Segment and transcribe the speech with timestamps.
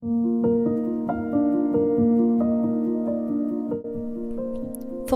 [0.00, 0.08] For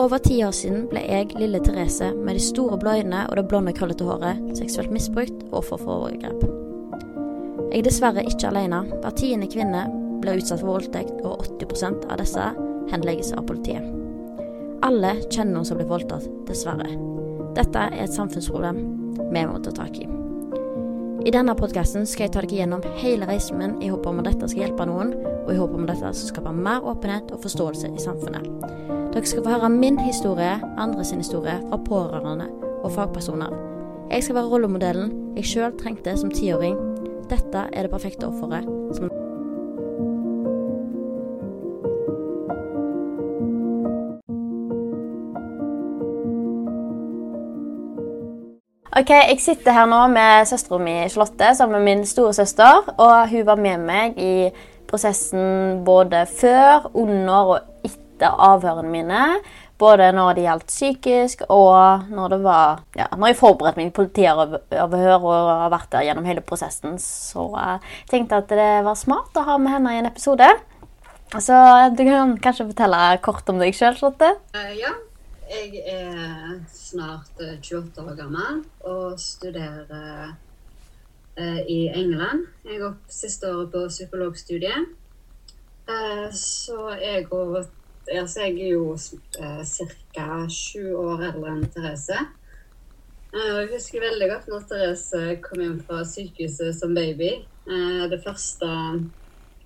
[0.04, 3.46] over ti år siden ble jeg, lille Therese, med de store blå øynene og det
[3.48, 6.44] blonde, krøllete håret, seksuelt misbrukt og offer for overgrep.
[7.72, 8.82] Jeg er dessverre ikke alene.
[9.00, 9.86] Hver tiende kvinne
[10.20, 12.44] blir utsatt for voldtekt, og 80% av disse
[12.92, 13.88] henlegges av politiet.
[14.84, 16.90] Alle kjenner noen som blir voldtatt, dessverre.
[17.56, 18.84] Dette er et samfunnsproblem
[19.32, 20.23] vi må ta tak i.
[21.24, 24.26] I denne podkasten skal jeg ta dere gjennom hele reisen min i håp om at
[24.28, 25.14] dette skal hjelpe noen,
[25.46, 28.44] og i håp om at dette skal skape mer åpenhet og forståelse i samfunnet.
[29.14, 32.50] Dere skal få høre min historie, andre sin historie, fra pårørende
[32.82, 33.56] og fagpersoner.
[34.12, 36.76] Jeg skal være rollemodellen jeg sjøl trengte som tiåring.
[37.32, 39.08] Dette er det perfekte offeret som
[48.94, 52.92] Ok, Jeg sitter her nå med søstera mi Charlotte som er min storesøster.
[52.94, 54.34] Og hun var med meg i
[54.86, 59.22] prosessen både før, under og etter avhørene mine.
[59.82, 63.96] Både når det gjaldt psykisk, og når det var Ja, når jeg forberedte meg i
[63.96, 66.94] politiavhør og har vært der gjennom hele prosessen.
[67.02, 70.46] Så jeg tenkte at det var smart å ha med henne i en episode.
[71.34, 71.58] Så
[71.98, 74.36] du kan kanskje fortelle kort om deg sjøl, Charlotte?
[74.54, 74.94] Uh, ja,
[75.50, 80.34] jeg er snart eh, 28 år gammel og studerer
[81.36, 82.46] eh, i England.
[82.64, 84.92] Jeg går opp siste året på psykologstudiet.
[85.88, 87.58] Eh, så jeg og
[88.12, 90.28] altså jeg er jo eh, ca.
[90.48, 92.22] sju år eldre enn Therese.
[93.34, 97.34] Eh, jeg husker veldig godt når Therese kom hjem fra sykehuset som baby.
[97.68, 98.70] Eh, det første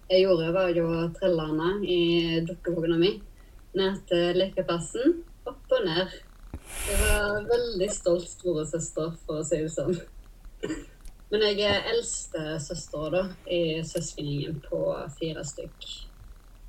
[0.08, 3.18] jeg gjorde, var jo å i dukkevogna mi
[3.76, 5.18] ned til lekeplassen.
[5.48, 6.14] Opp og ned.
[6.88, 9.94] Jeg var veldig stolt storesøster, for å si det sånn.
[11.32, 14.82] Men jeg er eldste søster da, i søskengjengen på
[15.18, 15.88] fire stykk.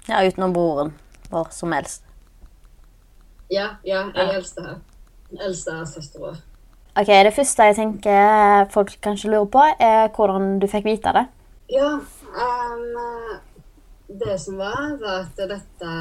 [0.07, 0.93] Ja, utenom broren
[1.29, 2.05] vår som eldst.
[3.49, 4.79] Ja, ja, jeg er eldste her.
[5.39, 6.33] Eldste er søstera.
[6.99, 11.25] Ok, Det første jeg tenker folk kanskje lurer på, er hvordan du fikk vite det.
[11.69, 12.99] Ja, um,
[14.09, 15.93] det som var, var at dette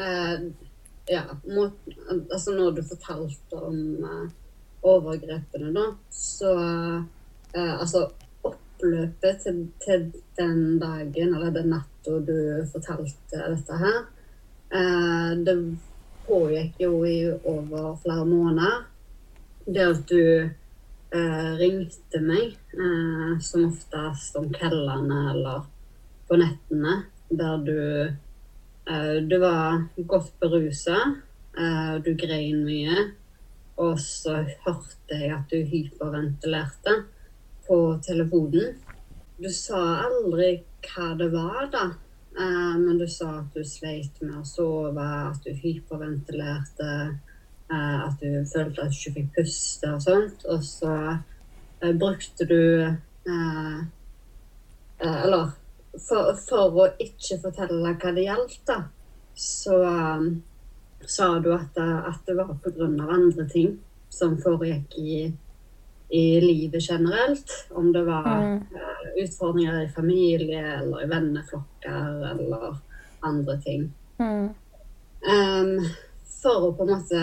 [0.00, 0.50] eh,
[1.10, 1.72] Ja, mot,
[2.32, 4.28] altså når du fortalte om uh,
[4.86, 8.04] overgrepene, da, så uh, Altså
[8.46, 10.04] oppløpet til, til
[10.38, 12.36] den dagen, eller den natta du
[12.70, 13.98] fortalte dette her,
[14.70, 15.56] uh, det
[16.28, 18.80] pågikk jo i over flere måneder.
[19.66, 20.50] Det at du
[21.10, 22.52] ringte meg,
[23.42, 25.64] som oftest om kveldene eller
[26.28, 26.92] på nettene,
[27.34, 27.80] der du
[29.30, 30.96] Du var godt berusa,
[31.58, 33.04] eh, du grein mye,
[33.78, 36.96] og så hørte jeg at du hyperventilerte
[37.68, 38.74] på telefonen.
[39.38, 39.78] Du sa
[40.08, 40.56] aldri
[40.88, 41.84] hva det var, da.
[42.34, 46.90] Eh, men du sa at du sleit med å sove, at du hyperventilerte,
[47.70, 50.44] eh, at du følte at du ikke fikk puste og sånt.
[50.50, 53.80] Og så eh, brukte du eh,
[54.98, 55.54] eh, Eller
[55.98, 58.76] for, for å ikke fortelle hva det gjaldt, da,
[59.34, 60.42] så um,
[61.06, 62.88] sa du at, det- at det var pga.
[63.10, 63.78] andre ting
[64.10, 65.32] som foregikk i,
[66.12, 67.50] i livet generelt.
[67.70, 68.62] Om det var Mm.
[68.74, 72.76] uh, utfordringer i familie eller i venneflokker eller
[73.22, 73.92] andre ting.
[74.18, 74.48] Mm.
[75.30, 75.86] Um,
[76.42, 77.20] for å på en måte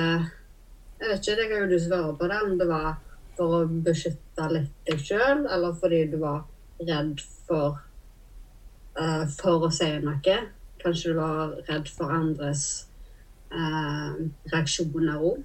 [1.00, 2.96] Jeg vet ikke, det kan jo du svare på det, om det var
[3.38, 6.40] for å beskytte litt deg sjøl, eller fordi du var
[6.82, 7.78] redd for
[9.00, 10.38] eh, for å si noe.
[10.84, 12.88] Kanskje du var redd for andres
[13.52, 14.14] uh,
[14.54, 15.40] reaksjoner òg.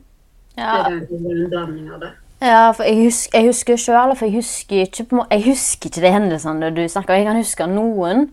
[0.58, 2.10] Ja, Det er en blanding av det.
[2.42, 6.10] Ja, for jeg husker, jeg husker selv, for jeg husker ikke, jeg husker ikke de
[6.12, 7.20] hendelsene du snakker om.
[7.20, 8.26] Jeg kan huske noen,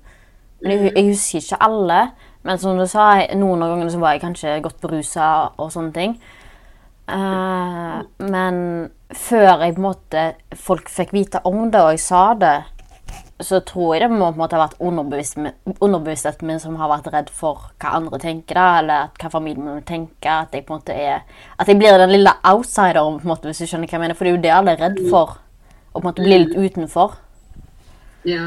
[0.61, 2.01] men jeg, jeg husker ikke alle.
[2.43, 5.29] Men som du sa, noen av gangene var jeg kanskje godt berusa
[5.59, 6.17] og sånne ting.
[7.09, 10.25] Uh, men før jeg på en måte,
[10.57, 12.57] folk fikk vite om det, og jeg sa det,
[13.39, 15.37] så tror jeg det må på en måte ha vært underbevisst,
[15.79, 19.67] underbevisstheten min som har vært redd for hva andre tenker, da, eller at hva familien
[19.67, 20.43] min tenker.
[20.43, 21.21] At jeg på en måte er
[21.57, 24.17] At jeg blir den lille outsideren, på en måte, hvis du skjønner hva jeg mener.
[24.19, 25.37] For det er jo det alle er redd for.
[25.39, 27.15] Å på en måte bli litt utenfor.
[28.27, 28.45] Ja.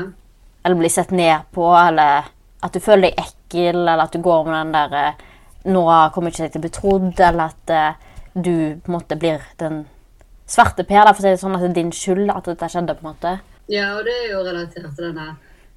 [0.63, 2.29] Eller bli sett ned på, eller
[2.63, 5.29] at du føler deg ekkel, eller at du går med den der
[5.73, 7.99] noe Nå kommer ikke jeg til å bli trodd, eller at eh,
[8.35, 9.85] du på en måte blir den
[10.49, 12.69] svarte Per, da, for å si det sånn, at det er din skyld at dette
[12.73, 13.35] skjedde, på en måte.
[13.71, 15.29] Ja, og det er jo relatert til denne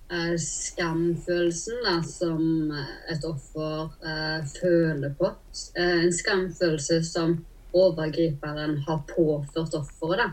[0.10, 5.30] eh, skamfølelsen da, som eh, et offer eh, føler på.
[5.78, 7.38] Eh, en skamfølelse som
[7.76, 10.24] overgriperen har påført offeret.
[10.24, 10.32] da.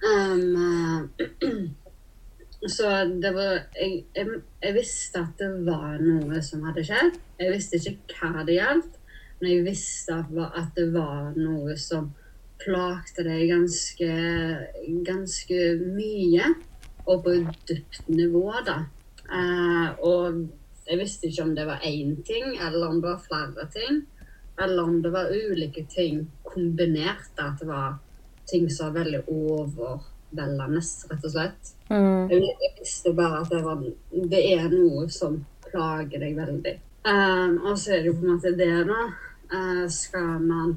[0.00, 1.58] Um, eh,
[2.76, 2.92] så
[3.22, 4.26] det var jeg, jeg,
[4.62, 7.18] jeg visste at det var noe som hadde skjedd.
[7.40, 8.96] Jeg visste ikke hva det gjaldt,
[9.40, 12.12] men jeg visste at, at det var noe som
[12.60, 14.10] plagte deg ganske,
[15.06, 16.54] ganske mye,
[17.06, 17.36] og på
[17.68, 18.82] dypt nivå, da.
[19.30, 20.42] Eh, og
[20.90, 24.02] jeg visste ikke om det var én ting, eller om det var flere ting.
[24.60, 27.98] Eller om det var ulike ting kombinert, da, at det var
[28.50, 31.72] ting som var veldig overveldende, rett og slett.
[31.88, 32.30] Mm.
[32.30, 33.84] Jeg visste bare at det, var,
[34.34, 35.40] det er noe som
[35.70, 36.76] plager deg veldig.
[37.06, 39.02] Um, og så er det jo på en måte det, da.
[39.50, 40.74] Uh, skal man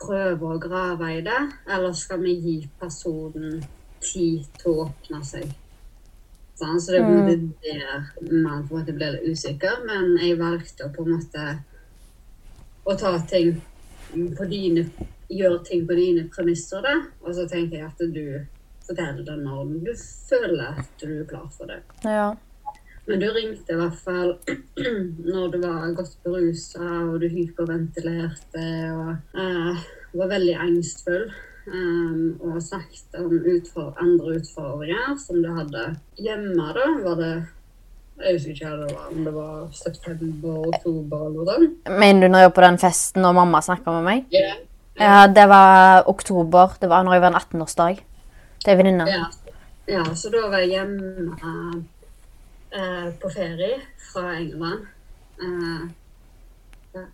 [0.00, 1.38] prøve å grave i det,
[1.72, 3.62] eller skal vi gi personen
[4.02, 5.54] tid til å åpne seg?
[6.56, 10.38] Sånn, så det er måte der man på en måte blir litt usikker, men jeg
[10.40, 11.48] valgte å på en måte
[12.86, 13.58] å ta ting
[14.36, 14.88] på dine
[15.26, 16.92] Gjøre ting på dine premisser, da.
[17.24, 18.26] Og så tenker jeg at du
[18.86, 21.80] forteller det når du føler at du er klar for det.
[22.06, 22.28] Ja.
[23.06, 24.32] Men du ringte i hvert fall
[25.32, 28.64] når du var godt berusa og du hyperventilerte
[28.94, 29.84] og eh,
[30.16, 31.28] var veldig engstfull.
[31.66, 35.80] Um, og snakket om utfor andre utfordringer som du hadde
[36.22, 36.66] hjemme.
[36.76, 37.32] da, var det
[38.22, 41.90] Jeg husker ikke hva det var, om det var september, oktober eller noe sånt.
[41.90, 44.22] Mener du når jeg var på den festen og mamma snakka med meg?
[44.32, 44.54] Ja.
[44.96, 46.78] Ja, det var oktober.
[46.80, 47.98] Det var når jeg var en 18-årsdag.
[48.62, 49.10] Det er venninna.
[49.10, 49.26] Ja.
[49.90, 51.34] ja, så da var jeg hjemme
[52.70, 53.80] eh, på ferie
[54.12, 54.86] fra England.
[55.42, 55.86] Eh,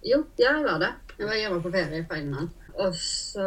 [0.02, 0.92] jo, ja, jeg var det.
[1.18, 2.50] Jeg var hjemme på ferie fra England.
[2.80, 3.46] Og så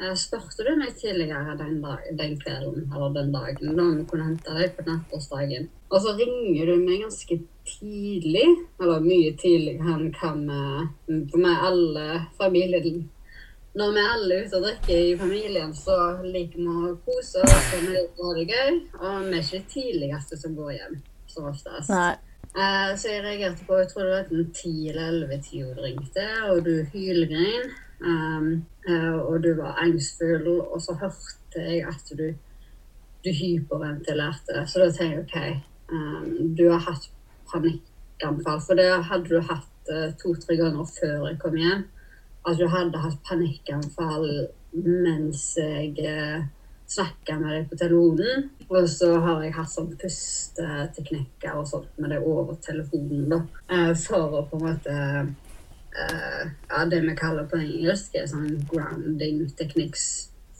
[0.00, 4.28] eh, spurte du meg tidligere den, dag, den kvelden eller den dagen da vi kunne
[4.30, 5.68] hente deg på nattårsdagen.
[5.90, 7.40] Og så ringer du meg ganske
[7.70, 8.46] tidlig,
[8.80, 12.06] eller mye tidligere enn hva vi For vi alle
[12.38, 13.08] familien
[13.78, 17.68] når vi alle er ute og drikker i familien, så liker vi å kose oss
[17.76, 18.78] og vi ha det gøy.
[18.98, 20.96] Og vi er ikke de tidligste som går hjem,
[21.30, 21.90] som oftest.
[21.90, 25.82] Eh, så jeg reagerte på jeg tror det var en ti eller elleve tida du
[25.84, 27.70] ringte, og du hylgrein.
[28.00, 32.30] Um, uh, og du var engstfull, og så hørte jeg at du,
[33.24, 34.64] du hyperventilerte.
[34.66, 37.10] Så da tenkte jeg OK, um, du har hatt
[37.52, 38.62] panikkanfall.
[38.66, 41.84] For det hadde du hatt eh, to-tre ganger før jeg kom hjem
[42.48, 44.26] at du hadde hatt panikkanfall
[44.72, 46.46] mens jeg eh,
[46.90, 48.48] snakka med deg på telefonen.
[48.70, 53.40] Og så har jeg hatt sånn pusteteknikker og sånt med deg over telefonen, da.
[53.70, 58.60] Eh, for å på en måte eh, Ja, det vi kaller på engelsk, er sånn
[58.70, 60.06] grounding techniques.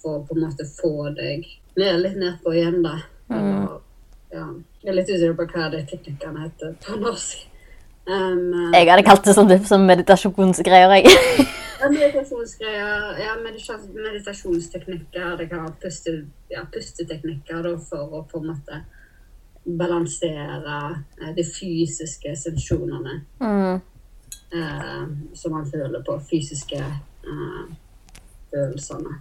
[0.01, 1.47] For å på en måte få deg
[1.79, 2.99] ned, litt nedpå igjen, da.
[3.31, 3.79] Mm.
[4.35, 4.49] ja.
[4.81, 7.47] Jeg er litt usikker på hva de teknikkene heter på norsk.
[8.11, 10.99] Um, Jeg hadde kalt det sånn, som meditasjonsgreier.
[10.99, 11.51] jeg.
[11.81, 13.37] Ja, meditasjonsgreier, ja,
[13.95, 16.13] meditasjonsteknikker, det kan være puste,
[16.53, 18.83] ja, pusteteknikker da, for å på en måte
[19.65, 20.77] balansere
[21.21, 23.81] eh, de fysiske sensjonene Mm.
[24.53, 26.21] eh, som man føler på.
[26.31, 27.65] Fysiske eh,
[28.51, 29.21] følelsene.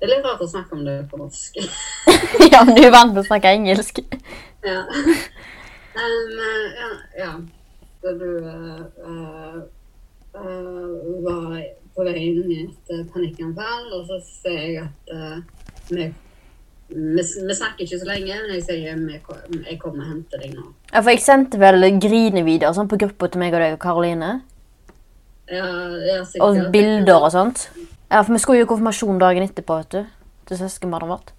[0.00, 1.56] Det er litt rart å snakke om det på norsk.
[2.52, 4.02] ja, men du er vant til å snakke engelsk.
[4.64, 4.82] ja.
[5.96, 6.88] Um, eh, ja,
[7.24, 7.40] ja.
[8.02, 9.62] Så du uh, eh,
[10.36, 11.56] eh, var
[11.96, 15.42] på veien i et eh, panikkanfall, og så ser jeg at uh,
[15.90, 16.12] vi
[16.88, 20.52] vi, vi snakker ikke så lenge, men jeg sier vi jeg kommer og henter deg
[20.54, 20.68] nå.
[20.92, 24.30] Ja, for jeg sendte vel grinevideoer sånn, på gruppa til meg og deg og Karoline.
[25.50, 25.66] Ja,
[26.02, 27.68] ja, Og bilder og sånt.
[28.10, 30.02] Ja, for vi skulle jo konfirmasjon dagen etterpå, vet du.
[30.46, 31.32] Til søskenbarnet vårt.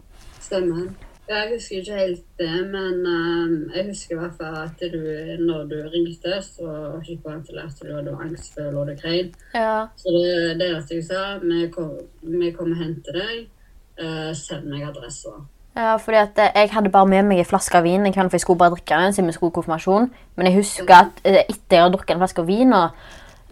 [0.44, 1.07] Stemmer.
[1.30, 5.02] Jeg husker ikke helt det, men um, jeg husker i hvert fall at du,
[5.44, 6.70] når du ringte, så
[7.08, 9.34] hyperventilerte du, og du var angstfull, og du grein.
[9.56, 9.88] Ja.
[10.00, 10.32] Så det,
[10.62, 13.46] det er det jeg sa, vi kom- vi kommer og henter deg,
[13.98, 15.32] Uh, send meg adressa.
[15.76, 18.30] Ja, fordi at eh, Jeg hadde bare med meg en flaske av vin en kveld,
[18.30, 20.12] for jeg skulle bare drikke den siden vi skulle konfirmasjon.
[20.36, 22.76] Men jeg husker at eh, etter jeg hadde drukket en flaske av vin,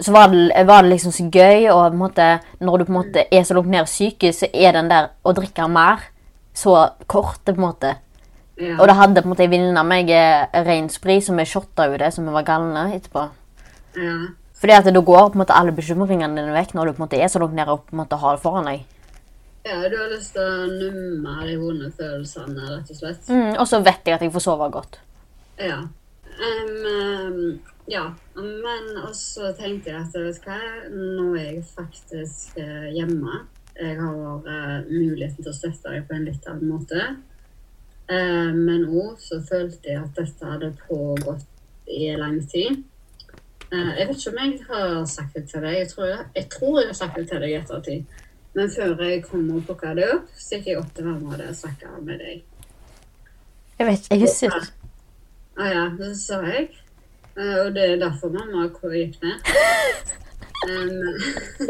[0.05, 1.65] så var det, var det liksom så gøy.
[1.73, 2.27] Og måte,
[2.61, 5.33] når du på en måte er så langt nede psykisk, så er den der å
[5.33, 6.05] drikke mer
[6.55, 6.75] så
[7.07, 7.43] kort.
[7.45, 7.95] på en måte.
[8.57, 8.77] Ja.
[8.79, 11.97] Og da hadde på en måte jeg vinna meg eh, ren som vi shotta jo
[11.99, 13.29] det, som vi var galne etterpå.
[13.99, 14.17] ja.
[14.55, 17.05] Fordi at da går på en måte alle bekymringene dine vekk når du på en
[17.05, 18.85] måte er så langt nede og på en måte har det foran deg.
[19.65, 23.27] ja, du har lyst til å numme de vonde følelsene, rett og slett.
[23.29, 24.99] Mm, og så vet jeg at jeg får sove godt.
[25.59, 25.81] Ja.
[26.39, 27.59] Em,
[27.91, 28.05] ja.
[28.35, 30.59] Men også tenkte jeg at vet du hva,
[30.93, 33.43] nå er jeg faktisk eh, hjemme.
[33.75, 37.07] Jeg har uh, muligheten til å støtte deg på en litt annen måte.
[38.09, 42.83] Uh, men òg så følte jeg at dette hadde pågått i lang tid.
[43.73, 45.79] Uh, jeg vet ikke om jeg har sagt det til deg.
[45.81, 48.21] Jeg tror jeg, jeg, tror jeg har sagt det til deg i ettertid.
[48.55, 51.57] Men før jeg kom og plukka det opp, så gikk jeg opp til hverandre og
[51.59, 52.43] snakka med deg.
[53.75, 54.91] Jeg vet ikke, jeg husker ikke.
[55.57, 56.69] Ah, ja, det sa jeg.
[57.35, 59.43] Eh, og det er derfor mamma gikk ned.
[60.63, 61.13] Um,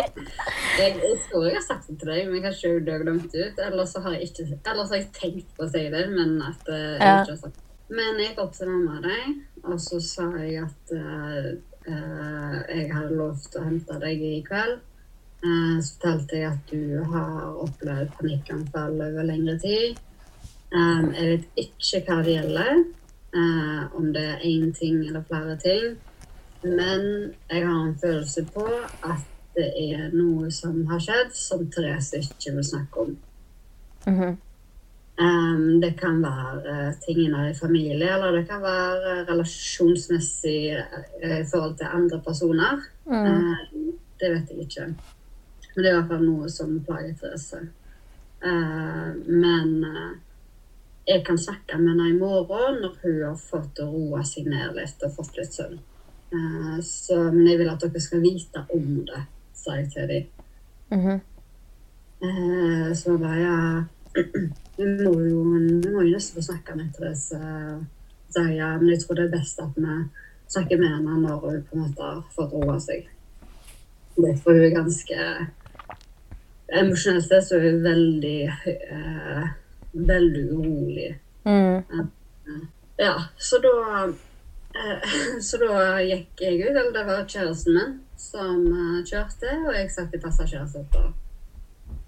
[0.79, 3.49] jeg, jeg tror jeg har sagt det til deg, men kanskje du har glemt det
[3.49, 3.61] ut.
[3.67, 6.71] Eller så har jeg ikke ellers har jeg tenkt på å si det, men at
[6.71, 7.21] eh, jeg Ja.
[7.21, 7.63] ikke har sagt det.
[7.95, 9.33] Men jeg gikk opp til mamma og deg,
[9.69, 11.51] og så sa jeg at uh,
[11.85, 14.79] jeg hadde lovt å hente deg i kveld.
[15.45, 20.01] Uh, så fortalte jeg at du har opplevd panikkanfall over lengre tid.
[20.73, 22.83] Um, jeg vet ikke hva det gjelder,
[23.99, 25.97] om det er én ting eller flere ting.
[26.65, 27.05] Men
[27.49, 28.65] jeg har en følelse på
[29.05, 33.15] at det er noe som har skjedd som Therese ikke vil snakke om.
[34.07, 34.35] Mhm.
[35.15, 41.37] Um, det kan være uh, tingene i familie, eller det kan være eh, relasjonsmessig eh,
[41.39, 42.83] i forhold til andre personer.
[43.07, 43.53] Eh,
[44.19, 44.89] det vet jeg ikke.
[45.75, 47.61] Men det er i hvert fall noe som plager Therese.
[48.45, 50.13] Uh, men eh,
[51.07, 55.03] jeg kan snakke med henne i morgen når hun har fått roa seg ned litt
[55.05, 55.79] og fått litt søvn.
[56.35, 59.23] Eh, så, men jeg vil at dere skal vite om det,
[59.55, 60.23] sa jeg til dem.
[60.91, 61.19] Mhm.
[62.25, 63.57] Eh, så jeg bare ja,
[64.77, 65.41] vi må jo,
[65.83, 67.41] vi må jo nesten få snakke med Therese.
[68.29, 69.99] Så jeg, ja, men jeg tror det er best at vi
[70.47, 73.07] snakker med henne når hun på en måte har fått roa seg.
[74.15, 75.15] Det for hun er ganske
[76.65, 79.49] Emosjonelt sett så er hun veldig eh,
[79.95, 81.09] Veldig urolig.
[81.45, 82.07] Mm.
[82.97, 83.73] Ja, så da
[85.45, 89.91] Så da gikk jeg ut, eller det var kjæresten min som eh, kjørte, og jeg
[89.91, 91.21] satt i passasjersetet.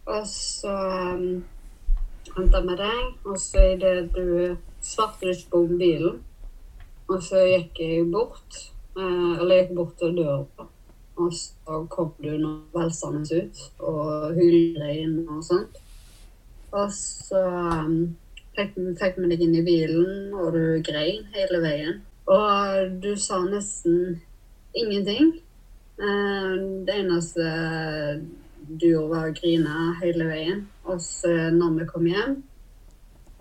[0.08, 0.74] Og så
[1.18, 1.44] um,
[2.38, 6.22] henta vi deg, og så idet du svarte du ikke på mobilen,
[7.08, 8.62] og så gikk jeg bort,
[9.00, 10.68] eh, eller jeg gikk bort til døra,
[11.18, 15.80] og så kom du nå velsende ut og hylgrein og sånt.
[16.76, 17.42] Og så
[18.56, 22.04] fikk, fikk vi deg inn i bilen, og du grein hele veien.
[22.28, 24.22] Og du sa nesten
[24.76, 25.34] ingenting.
[26.00, 26.56] Eh,
[26.86, 27.46] Det eneste
[28.68, 30.68] du gjorde, var å grine hele veien.
[30.86, 32.38] Og så når vi kom hjem,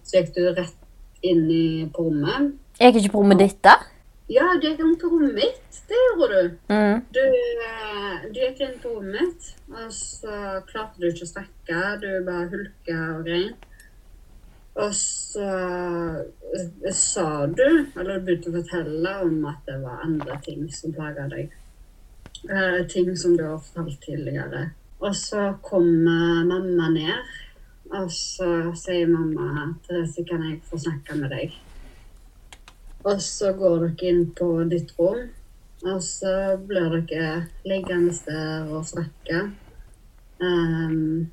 [0.07, 2.55] så gikk du rett inn i på rommet.
[2.78, 3.76] Jeg gikk ikke på rommet ditt, da?
[4.31, 5.81] Ja, du gikk inn på rommet mitt.
[5.87, 6.55] Det gjorde du.
[6.71, 7.02] Mm.
[7.14, 11.83] Du, eh, du gikk inn på rommet mitt, og så klarte du ikke å snakke.
[12.02, 13.55] Du bare hulka og grein.
[14.76, 20.66] Og så eh, sa du, eller begynte å fortelle om at det var andre ting
[20.73, 21.54] som plaga deg.
[22.45, 24.66] Eh, ting som du har fortalt tidligere.
[25.00, 27.33] Og så kom eh, mamma ned,
[27.97, 31.56] og så sier mamma Therese, kan jeg få snakke med deg?
[33.06, 35.25] Og så går dere inn på ditt rom,
[35.87, 39.45] og så blir dere liggende der og snakke.
[40.42, 41.28] Um,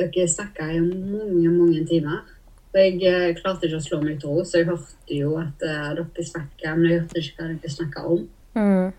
[0.00, 2.24] dere snakker i mange, mange timer.
[2.70, 5.88] Jeg eh, klarte ikke å slå meg til ro, så jeg hørte jo at eh,
[5.98, 8.20] dere snakka, men jeg hørte ikke hva dere snakka om.
[8.54, 8.92] Mm.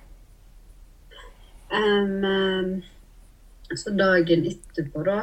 [1.72, 2.82] Um,
[3.72, 5.22] så dagen etterpå, da,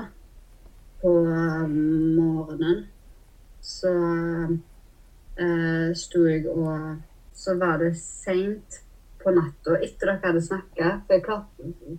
[1.03, 1.77] på um,
[2.17, 2.87] morgenen,
[3.61, 3.93] så
[4.49, 7.05] uh, sto jeg og
[7.39, 8.81] Så var det seint
[9.21, 10.95] på natta etter dere hadde snakka.
[11.07, 11.45] For,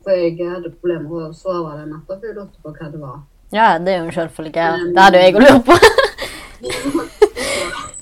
[0.03, 2.99] for jeg hadde problemer med å sove den natta, for jeg lurte på hva det
[3.05, 3.21] var.
[3.53, 4.65] Ja, det er jo en selvfølge.
[4.89, 5.79] Det hadde jo jeg òg lurt på.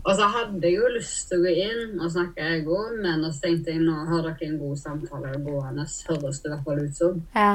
[0.00, 3.20] Og så hadde jeg jo lyst til å gå inn og snakke, jeg òg, men
[3.26, 6.80] så tenkte jeg nå har dere en god samtale gående, høres det i hvert fall
[6.80, 7.18] ut som.
[7.36, 7.52] Ja.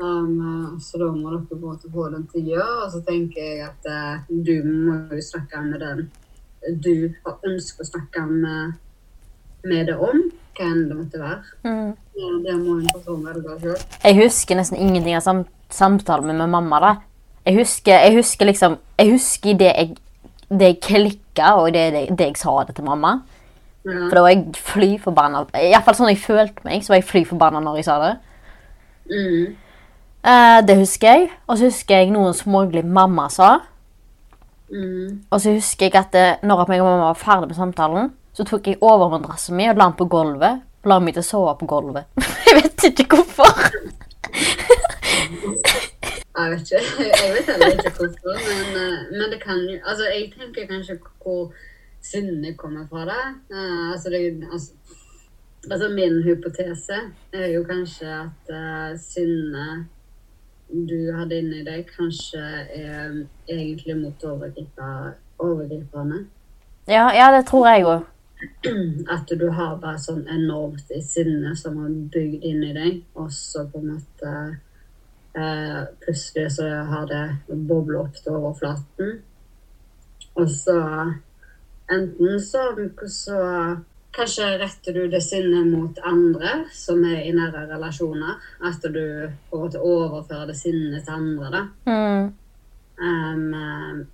[0.00, 3.00] Um, så da må dere på en måte få den til å gjøre, og så
[3.08, 6.10] tenker jeg at uh, du må jo snakke med den
[6.60, 6.94] du
[7.24, 8.76] har ønsker å snakke med,
[9.64, 11.54] med det om, hva enn det måtte være.
[11.64, 11.92] Mm.
[12.20, 13.86] Ja, det må en person velge sjøl.
[14.04, 16.80] Jeg husker nesten ingenting av sam samtalen min med mamma.
[16.82, 16.92] da.
[17.50, 19.96] Jeg husker, jeg husker liksom Jeg husker det jeg,
[20.50, 23.16] det jeg klikka, og det, det, det jeg sa det til mamma.
[23.84, 24.06] Mm.
[24.08, 25.42] For da var jeg fly forbanna.
[25.56, 28.12] Iallfall sånn jeg følte meg, så var jeg fly forbanna når jeg sa det.
[29.10, 29.56] Mm.
[30.30, 31.28] Eh, det husker jeg.
[31.46, 33.50] Og så husker jeg noe småglipp mamma sa.
[34.70, 35.26] Mm.
[35.30, 38.46] Og så husker jeg at det, når jeg og mamma var ferdig med samtalen, så
[38.46, 40.62] tok jeg overmadrassen min og la den på gulvet.
[40.86, 42.06] La meg til å sove på gulvet.
[42.46, 43.50] jeg vet ikke hvorfor.
[46.38, 46.82] Jeg vet ikke.
[47.22, 50.98] Jeg vet heller ikke hvorfor, men, eh, men det kan jo Altså, jeg tenker kanskje
[51.22, 51.52] hvor
[52.00, 53.24] sinnet kommer fra det.
[53.56, 54.70] Eh, altså, det altså,
[55.70, 56.98] altså, min hypotese
[57.32, 59.86] er jo kanskje at uh, sinnet
[60.70, 62.40] du hadde inni deg, kanskje
[62.74, 66.26] er egentlig mot overgriper, overgriperne.
[66.88, 68.06] Ja, ja, det tror jeg òg.
[69.10, 73.66] At du har bare sånn enormt sinne som har bygd inn i deg, og så
[73.72, 74.34] på en måte
[75.36, 79.20] eh, Plutselig så har det bobla opp til overflaten.
[80.38, 80.80] Og så
[81.90, 82.66] enten så,
[83.06, 83.38] så
[84.10, 88.40] Kanskje retter du det sinnet mot andre som er i nære relasjoner.
[88.66, 89.04] At du
[89.50, 91.50] på en å overfører det sinnet til andre.
[91.54, 91.62] da.
[91.86, 92.32] Mm.
[93.00, 94.06] Um,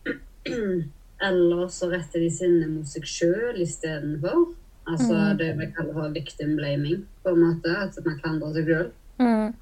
[1.29, 4.51] eller så retter de sinnet mot seg sjøl istedenfor.
[4.87, 7.73] Altså det vi kaller for victim blaming, på en måte.
[7.89, 8.91] At man klandrer seg sjøl.
[9.23, 9.57] Mm.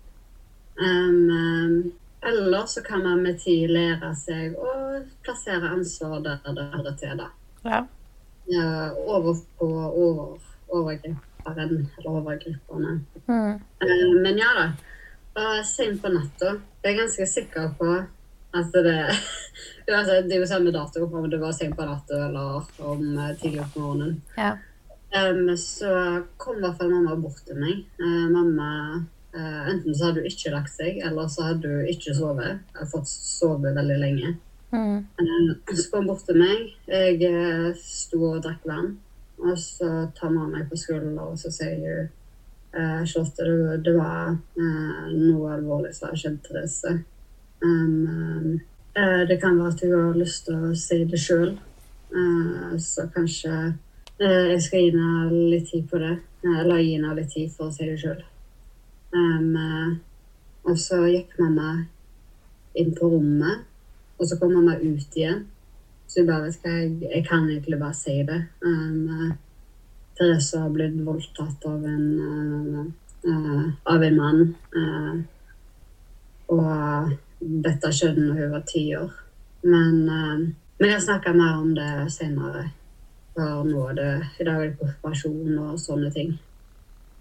[0.80, 4.72] Um, um, eller så kan man med tid lære seg å
[5.22, 7.20] plassere ansvar der det hører til.
[7.20, 7.28] da.
[7.62, 7.84] Ja.
[8.46, 12.98] Ja, over på over, overgriperen eller overgriperne.
[13.26, 13.54] Mm.
[13.60, 14.66] Um, men ja da.
[15.34, 16.58] Og Sent på natta.
[16.84, 17.94] Jeg er ganske sikker på
[18.54, 18.98] at det
[19.88, 23.34] Uansett, det er jo samme dato, om det var sent på natta eller om eh,
[23.40, 24.22] tidlig på morgenen.
[24.36, 24.54] Ja.
[25.14, 27.84] Um, så kom i hvert fall mamma bort til meg.
[28.00, 29.02] Uh, mamma eh,
[29.34, 32.60] Enten så hadde du ikke lagt seg, eller så hadde du ikke sovet.
[32.70, 34.34] Jeg har fått sove veldig lenge.
[34.74, 35.06] Mm.
[35.20, 36.74] Eh, Så kom hun bort til meg.
[36.86, 38.98] Jeg eh, sto og drakk vann.
[39.38, 42.04] Og så tar mamma meg på skulderen og så sier hun
[42.74, 46.94] eh, Charlotte, det, det var eh, noe alvorlig som har skjedd, Therese.
[47.64, 48.60] Um,
[48.94, 51.56] eh, det kan være at hun har lyst til å si det sjøl.
[52.78, 53.50] så kanskje
[54.20, 56.12] uh, jeg skal gi henne litt tid på det.
[56.44, 58.22] Eh, Eller gi henne litt tid for å si det sjøl.
[60.64, 61.84] Og så gikk mamma
[62.74, 63.64] inn på rommet.
[64.18, 65.44] Og så kom mamma ut igjen.
[66.06, 68.40] Så jeg bare skal jeg, jeg kan egentlig bare si det.
[68.64, 69.32] Um,
[70.14, 72.84] Therese har blitt voldtatt av en, uh,
[73.30, 74.54] uh, av en mann.
[74.76, 75.16] Uh,
[76.54, 79.12] og dette skjedde når hun var ti år.
[79.64, 80.46] Men uh,
[80.78, 82.68] vi kan snakke mer om det senere.
[83.34, 86.36] For nå er det, i dag er det konfirmasjon og sånne ting.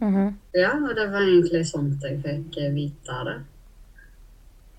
[0.03, 0.29] Mhm.
[0.53, 3.39] Ja, og det var egentlig sånn jeg fikk vite det.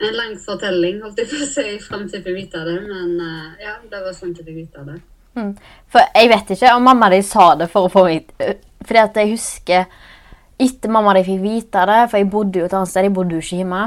[0.04, 2.78] En lang fortelling, holdt jeg på å si, fram til jeg fikk vite det.
[2.84, 5.00] Men eh, ja, det var sånn jeg fikk vite det.
[5.90, 8.52] For jeg vet ikke om mamma di sa det for å få meg øh,
[8.86, 9.88] Fordi at jeg husker
[10.62, 13.34] etter mamma di fikk vite det, for jeg bodde jo et annet sted, jeg bodde
[13.34, 13.80] jo ikke hjemme,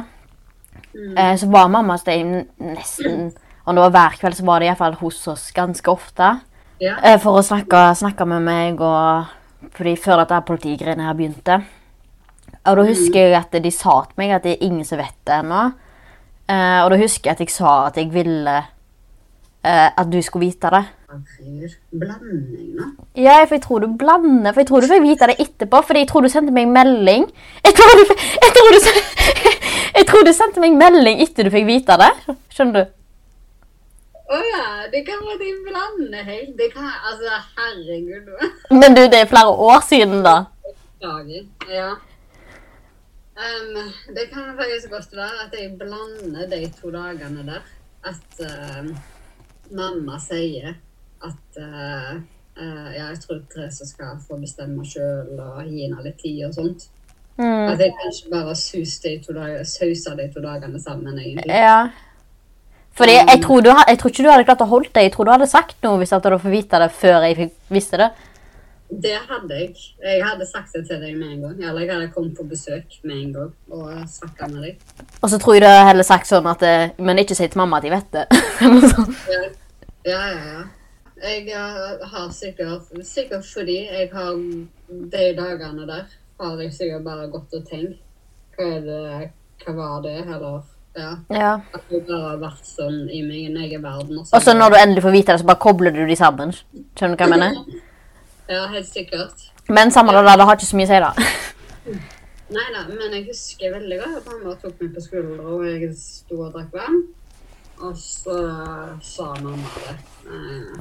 [0.92, 1.38] mm.
[1.40, 2.26] så var mamma hos deg
[2.60, 3.30] nesten
[3.64, 6.28] Om det var hver kveld, så var det iallfall hos oss ganske ofte.
[6.80, 6.98] Ja.
[7.04, 9.32] Eh, for å snakke, snakke med meg og
[9.74, 11.60] Fordi før dette politigreiene her begynte.
[12.68, 15.16] Og da husker jeg at de sa til meg at det er ingen som vet
[15.28, 15.62] det ennå.
[16.48, 20.48] Eh, og da husker jeg at jeg sa at jeg ville eh, at du skulle
[20.48, 20.84] vite det.
[21.08, 22.90] Blanding nå.
[23.16, 24.52] Ja, for jeg tror du blander.
[24.52, 25.82] For jeg tror du fikk vite det etterpå.
[25.88, 27.28] Fordi jeg tror du sendte meg melding.
[27.64, 28.14] Jeg tror du,
[28.46, 28.92] jeg tror du,
[29.98, 32.14] jeg tror du sendte meg melding etter du fikk vite det.
[32.54, 32.97] Skjønner du?
[34.28, 36.54] Å ja, det kan være de blander helt.
[36.60, 38.28] Det kan, altså, herregud.
[38.76, 40.36] Men du, det er flere år siden, da.
[40.68, 41.46] Beklager.
[41.72, 41.94] Ja.
[43.38, 43.78] Um,
[44.18, 47.64] det kan faktisk godt være at jeg blander de to dagene der.
[48.04, 48.90] At uh,
[49.72, 50.74] mamma sier
[51.24, 52.18] at uh,
[52.60, 56.58] uh, ja, jeg tror Therese skal få bestemme sjøl og gi henne litt tid og
[56.58, 56.90] sånt.
[57.38, 57.70] Mm.
[57.72, 61.54] At jeg kanskje bare sauser dager, de to dagene sammen, egentlig.
[61.54, 61.88] Ja.
[62.98, 65.04] Fordi jeg tror, du, jeg tror ikke du hadde klart å holde det.
[65.06, 68.00] Jeg tror du hadde sagt noe hvis du hadde fått vite det før jeg visste
[68.02, 68.08] det.
[68.88, 69.74] Det hadde jeg.
[70.00, 71.58] Jeg hadde sagt det til deg med en gang.
[71.60, 74.88] Eller jeg hadde kommet på besøk med en gang og snakka med deg.
[75.22, 77.60] Og så tror jeg du hadde heller sagt sånn at eh, Men ikke si til
[77.60, 78.28] mamma at jeg vet det.
[80.08, 80.44] Ja, ja, ja.
[80.54, 80.66] ja.
[81.18, 84.38] Jeg eh, har sikkert Sikkert fordi jeg har
[84.88, 86.06] de dagene der
[86.40, 88.00] har jeg sikkert bare gått og tenkt
[88.58, 89.30] Hva det
[89.66, 90.20] Hva var det?
[90.22, 90.62] Eller
[90.98, 91.12] ja.
[91.34, 91.52] ja.
[91.74, 94.24] At det bare har vært sånn i min egen verden.
[94.24, 96.54] Og så når du endelig får vite det, så bare kobler du de sammen.
[96.98, 97.62] Skjønner du hva jeg mener?
[98.48, 99.42] Ja, helt sikkert.
[99.68, 101.10] Men samme det der, det har ikke så mye å si, da.
[102.56, 105.90] Nei da, men jeg husker veldig godt at mamma tok meg på skuldra, og jeg
[106.00, 107.02] sto og drakk vann.
[107.84, 108.38] Og så
[109.04, 109.98] sa mamma det.
[110.32, 110.78] Eh,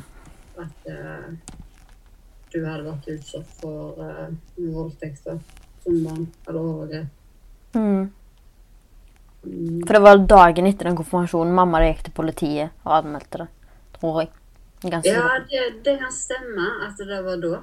[0.63, 1.57] at eh,
[2.55, 4.31] du hadde vært utsatt for eh,
[4.63, 5.43] voldtekter
[5.83, 7.11] som barn, eller overgrep.
[7.75, 8.07] Mm.
[9.87, 13.49] For det var dagen etter den konfirmasjonen mamma gikk til politiet og anmeldte det.
[13.97, 14.33] Tror jeg.
[14.83, 17.63] Ganske Ja, det, det kan stemme at det var da.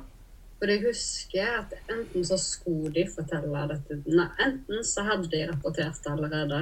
[0.60, 5.41] For jeg husker at enten så skulle de fortelle dette Nei, enten så hadde de
[5.50, 6.62] rapportert det allerede.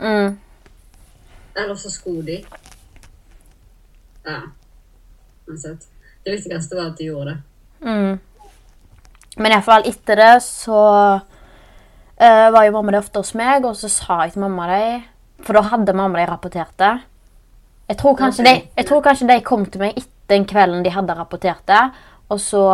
[0.00, 0.38] Mm.
[1.54, 2.38] Eller så skulle de.
[4.26, 4.40] Ja.
[5.46, 5.86] Uansett.
[6.24, 7.38] Det viktigste var at de gjorde det.
[7.86, 8.18] Mm.
[9.38, 10.82] Men iallfall etter det så
[12.20, 14.82] eh, var jo mamma det ofte hos meg, og så sa jeg til mamma det
[15.46, 16.94] For da hadde mamma de rapportert det.
[17.88, 20.92] Jeg tror, kanskje de, jeg tror kanskje de kom til meg etter den kvelden de
[20.92, 21.84] hadde rapportert det.
[22.28, 22.64] Og så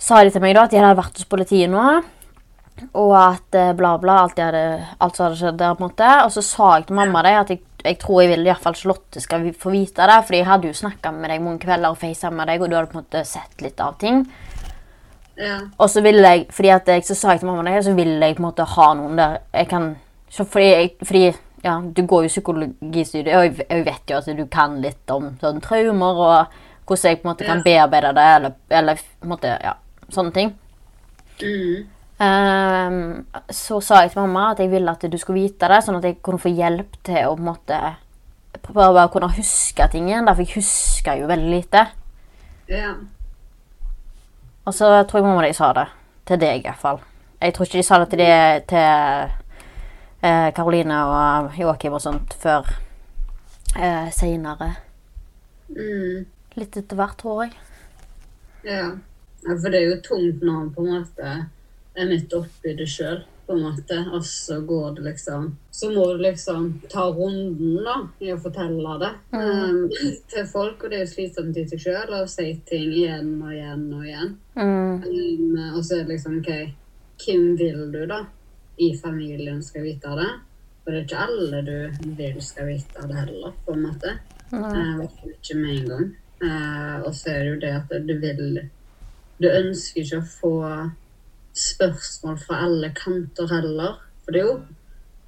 [0.00, 1.84] sa de til meg da at de hadde vært hos politiet nå.
[2.98, 4.64] Og at eh, bla, bla, alt, hadde,
[4.98, 5.76] alt som hadde skjedd der.
[5.76, 6.10] på en måte.
[6.24, 8.64] Og så sa jeg til mamma det at jeg, jeg tror jeg vil i hvert
[8.64, 10.18] fall Charlotte skal få vite det.
[10.26, 12.76] For jeg hadde jo snakka med deg mange kvelder og facet med deg, og du
[12.78, 14.24] hadde på en måte sett litt av ting.
[15.36, 15.58] Ja.
[15.78, 18.26] Og så ville jeg, fordi at jeg, så sa jeg til mamma det, så ville
[18.26, 19.96] jeg på en måte ha noen der jeg kan
[20.34, 21.24] så fordi, jeg, fordi
[21.64, 25.30] ja, du går jo psykologistudiet, og jeg, jeg vet jo at du kan litt om
[25.40, 27.64] sånn traumer og hvordan jeg på en måte kan Ja.
[27.64, 29.74] bearbeide det, eller, eller på en måte, ja,
[30.12, 30.50] sånne ting.
[31.40, 31.86] Mm.
[32.18, 32.98] Um,
[33.50, 36.04] så sa jeg til mamma at jeg ville at du skulle vite det, sånn at
[36.06, 37.80] jeg kunne få hjelp til å på en måte
[38.68, 41.86] bare, bare kunne huske ting igjen, da, for jeg husker jo veldig lite.
[42.68, 42.94] ja.
[44.64, 45.88] Og så tror jeg mamma de sa det.
[46.24, 47.00] Til deg, i hvert fall.
[47.40, 48.84] Jeg tror ikke de sa det til, de, til
[50.24, 52.70] eh, Karoline og Joakim og sånt før
[53.76, 54.70] eh, seinere.
[55.68, 56.24] Mm.
[56.56, 57.52] Litt etter hvert, tror jeg.
[58.64, 58.86] Ja.
[59.44, 59.58] ja.
[59.60, 61.34] For det er jo tungt når man på en måte
[61.94, 63.98] er midt oppi det sjøl, på en måte.
[64.12, 68.96] Og så går det liksom Så må du liksom ta runden, da, i å fortelle
[69.02, 69.90] det um,
[70.32, 70.84] til folk.
[70.84, 74.06] Og det er jo slitsomt i seg sjøl å si ting igjen og igjen og
[74.06, 74.32] igjen.
[74.54, 75.04] Mm.
[75.04, 76.50] Um, og så er det liksom OK,
[77.24, 78.24] hvem vil du da
[78.82, 80.30] i familien skal vite det?
[80.84, 84.18] For det er ikke alle du vil skal vite det heller, på en måte.
[84.52, 84.64] Mm.
[84.64, 86.10] Uh, ikke med en gang.
[86.44, 88.58] Uh, og så er det jo det at du vil
[89.40, 90.56] Du ønsker ikke å få
[91.54, 94.00] spørsmål fra alle kanter heller.
[94.24, 94.56] For det er jo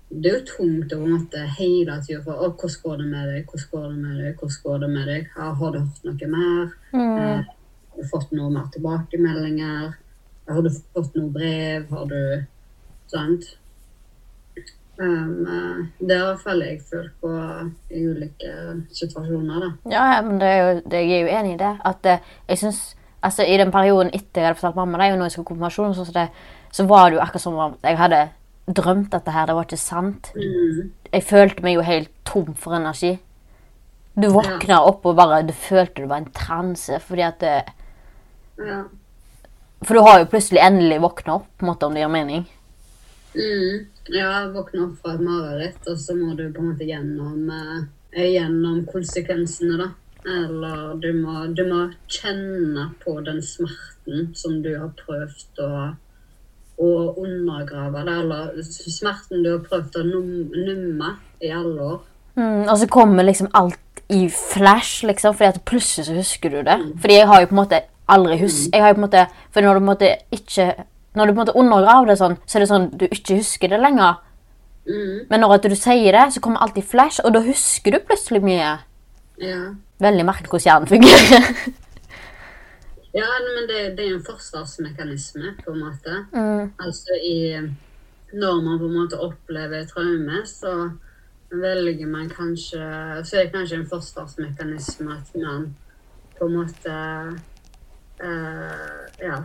[0.07, 3.07] det er jo tungt å på en måte hele tida få «Å, 'Hvordan går det
[3.11, 3.47] med deg?
[3.51, 4.37] Hvordan går det med deg?
[4.39, 5.31] Hvordan går det med deg?
[5.35, 6.75] Har, har du hørt noe mer?
[6.95, 7.41] Eh,
[7.91, 9.97] har du fått noe mer tilbakemeldinger?
[10.49, 11.91] Har du fått noe brev?
[11.91, 12.21] Har du
[13.07, 13.59] Sant?
[14.99, 15.45] Um,
[16.01, 17.31] det har i hvert fall jeg følt på
[17.93, 18.53] i ulike
[18.97, 19.69] situasjoner, da.
[19.93, 21.73] Ja, ja, men det er jo, det, jeg er jo enig i det.
[21.85, 22.96] At eh, jeg synes,
[23.27, 25.95] altså I den perioden etter jeg hadde fortalt mamma det, og når jeg skulle konfirmasjon,
[25.99, 26.27] så, det,
[26.73, 28.21] så var det jo akkurat som om jeg hadde
[28.67, 30.33] drømt dette her, det var ikke sant.
[30.35, 30.93] Mm.
[31.13, 33.13] Jeg følte meg jo helt tom for energi.
[34.17, 37.01] Du våkna opp og bare du følte du var en transe.
[37.01, 37.63] fordi at det,
[38.59, 38.85] Ja.
[39.85, 42.47] For du har jo plutselig endelig våkna opp, på en måte, om det gir mening.
[43.35, 43.87] Mm.
[44.09, 47.51] Ja, våkne opp fra et mareritt, og så må du på en måte gjennom,
[48.17, 49.91] eh, gjennom konsekvensene, da.
[50.27, 55.71] Eller du må, du må kjenne på den smerten som du har prøvd å,
[56.83, 56.91] å
[57.23, 58.03] undergrave.
[58.09, 62.01] det, Eller smerten du har prøvd å numme i alle år.
[62.37, 63.81] Mm, og så kommer liksom alt
[64.13, 66.77] i flash, liksom, fordi at plutselig så husker du det.
[67.01, 69.25] Fordi jeg har jo på en måte aldri hus jeg har jo på en måte,
[69.51, 70.67] For når du på en måte ikke
[71.17, 73.73] Når du på en måte undergraver det sånn, så er det sånn du ikke husker
[73.73, 74.19] det lenger.
[74.87, 75.27] Mm.
[75.31, 78.43] Men når du sier det, så kommer alt i flash, og da husker du plutselig
[78.45, 78.75] mye.
[79.41, 79.63] Ja.
[80.03, 81.51] Veldig merkelig hvordan hjernen fungerer.
[83.17, 86.17] Ja, men det, det er en forsvarsmekanisme, på en måte.
[86.33, 86.73] Mm.
[86.85, 87.57] Altså i
[88.33, 90.91] Når man på en måte opplever traume, så
[91.51, 92.83] velger man kanskje
[93.25, 95.77] Så er det kanskje en forsvarsmekanisme at man
[96.39, 96.97] på en måte
[98.21, 99.39] eh, Ja,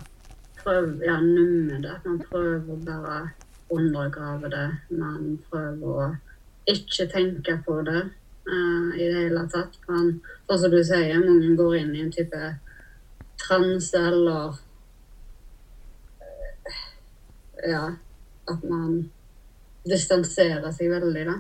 [0.64, 1.96] prøver Ja, numme det.
[2.06, 3.22] Man prøver å bare
[3.72, 4.70] undergrave det.
[4.90, 6.10] Man prøver å
[6.68, 8.10] ikke tenke på det
[8.52, 9.78] eh, i det hele tatt.
[9.90, 10.12] Men
[10.50, 12.42] sånn som du sier, mange går inn i en type
[13.42, 14.54] trans eller
[16.22, 16.84] uh,
[17.62, 17.86] Ja,
[18.50, 19.12] at man
[19.86, 21.38] distanserer seg veldig, da.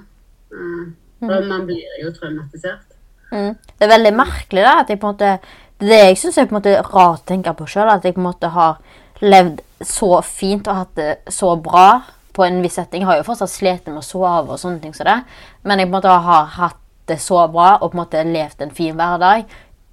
[0.53, 0.87] Uh,
[1.21, 2.87] for Man blir jo traumatisert.
[3.31, 3.53] Mm.
[3.55, 5.35] Det er veldig merkelig da, at jeg på en måte
[5.79, 7.89] Det det jeg syns er på en måte rart å tenke på sjøl.
[7.89, 8.81] At jeg på en måte har
[9.21, 12.03] levd så fint og hatt det så bra
[12.35, 13.01] på en viss setting.
[13.01, 15.17] Jeg har jo fortsatt slitt med å sove og sånne ting som det.
[15.65, 18.61] Men jeg på en måte har hatt det så bra og på en måte levd
[18.61, 19.45] en fin hverdag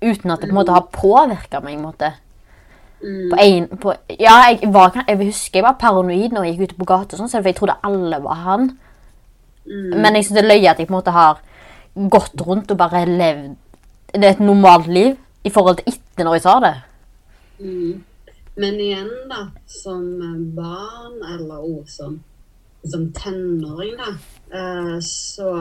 [0.02, 1.74] uten at det på en måte har påvirka meg.
[1.74, 2.12] på en måte.
[2.98, 6.78] På en, på, ja, jeg, var, jeg husker jeg var paranoid når jeg gikk ute
[6.80, 8.68] på gata, sånn, for jeg trodde alle var han.
[9.68, 11.40] Men jeg syns det er løye at jeg på en måte har
[12.10, 13.56] gått rundt og bare levd
[14.14, 16.74] det er et normalt liv i forhold til etter når jeg sa det.
[17.60, 18.04] Mm.
[18.58, 20.02] Men igjen, da, som
[20.56, 22.16] barn, eller også som,
[22.90, 24.14] som tenåring, da,
[24.58, 25.52] eh, så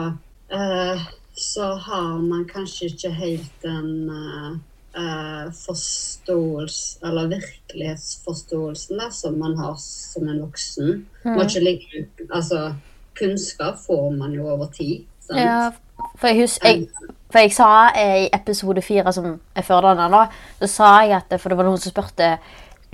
[0.50, 1.04] eh,
[1.38, 4.56] så har man kanskje ikke helt den eh,
[4.98, 11.06] eh, forståelse, eller virkelighetsforståelsen da, som man har som en voksen.
[11.24, 11.38] Mm.
[11.62, 12.74] like, altså,
[13.18, 15.04] kunnskap får man jo over tid.
[15.26, 15.40] Sant?
[15.40, 15.70] Ja,
[16.18, 16.88] for jeg, husker jeg,
[17.30, 20.26] for jeg sa eh, i episode fire, som er før denne, da,
[20.60, 22.38] så sa jeg at For det var noen som spurte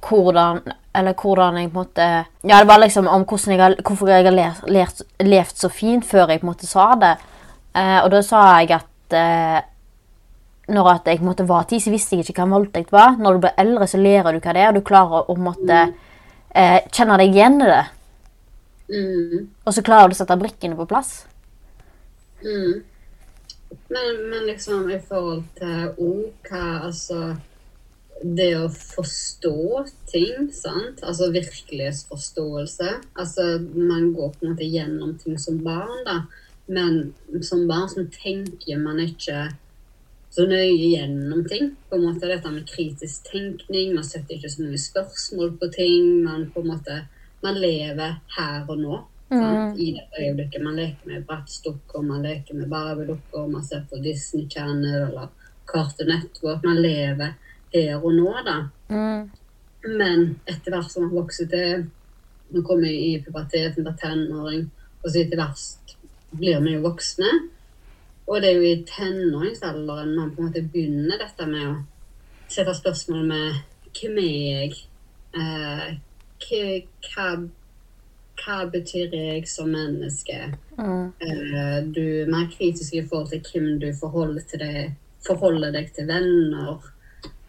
[0.05, 0.61] hvordan
[0.95, 2.07] Eller hvordan jeg på en måte
[2.45, 4.91] Ja, det var liksom om jeg har, hvorfor jeg har
[5.25, 7.17] levd så fint før jeg på en måte sa det.
[7.75, 9.61] Eh, og da sa jeg at eh,
[10.75, 13.19] når at jeg måtte var ti, så visste jeg ikke hva en voldtekt var.
[13.21, 15.81] Når du blir eldre, så lærer du hva det er, og du klarer å måtte
[16.55, 17.85] eh, kjenne deg igjen i det.
[18.95, 21.23] Mm, Og så klarer du å sette brikkene på plass.
[22.45, 22.83] mm.
[23.91, 27.35] Men, men liksom i forhold til ord, hva altså
[28.23, 29.57] Det å forstå
[30.09, 31.03] ting, sant?
[31.03, 32.93] Altså virkelighetsforståelse.
[33.19, 36.21] Altså man går på en måte gjennom ting som barn, da.
[36.67, 39.51] Men som barn så tenker man ikke
[40.35, 41.75] så nøye gjennom ting.
[41.89, 43.95] På en måte Dette med kritisk tenkning.
[43.95, 46.09] Man setter ikke så mye spørsmål på ting.
[46.25, 47.03] Man på en måte
[47.45, 49.01] man lever her og nå.
[49.31, 49.75] Mm.
[49.77, 50.63] I dette øyeblikket.
[50.63, 55.29] Man leker med brattstukker, man leker med Barbie-dukker, man ser på Disney Channel eller
[55.67, 56.65] Cartoon Network.
[56.65, 57.35] Man lever
[57.75, 58.57] her og nå, da.
[59.85, 61.87] Men etter hvert som man vokser til
[62.55, 64.67] Nå kommer i puberteten, blir tenåring,
[65.03, 65.63] og så etter hvert
[66.39, 67.31] blir vi jo voksne.
[68.27, 71.75] Og det er jo i tenåringsalderen man på en måte begynner dette med å
[72.49, 73.61] sette spørsmål med
[73.95, 74.79] hvem er jeg?
[75.35, 75.93] Eh,
[76.45, 77.29] hva,
[78.41, 80.41] hva, betyr jeg som menneske?
[80.79, 85.93] Eh, du er mer kritisk i forhold til hvem du forholder, til deg, forholder deg
[85.97, 86.91] til venner.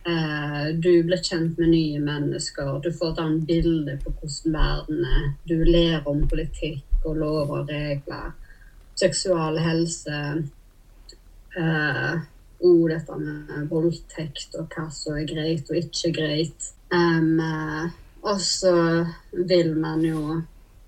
[0.05, 2.75] Eh, du blir kjent med nye mennesker.
[2.83, 5.29] Du får et annet bilde på hvordan verden er.
[5.49, 8.33] Du lærer om politikk og lover og regler.
[8.95, 10.21] Seksual helse.
[11.57, 12.15] Eh,
[12.65, 16.71] og dette med voldtekt og hva som er greit og ikke greit.
[16.93, 17.41] Um,
[18.25, 18.73] og så
[19.31, 20.21] vil man jo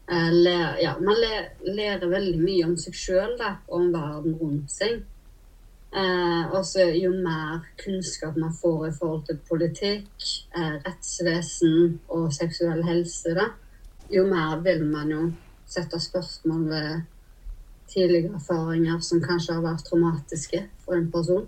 [0.10, 5.04] eh, lære Ja, man lærer, veldig mye om seg sjøl og om verden rundt seg.
[5.98, 10.26] Eh, og så jo mer kunnskap man får i forhold til politikk,
[10.58, 13.48] eh, rettsvesen og seksuell helse, da,
[14.12, 15.22] jo mer vil man jo
[15.68, 16.90] sette spørsmål ved
[17.94, 21.48] tidligere erfaringer som kanskje har vært traumatiske for en person.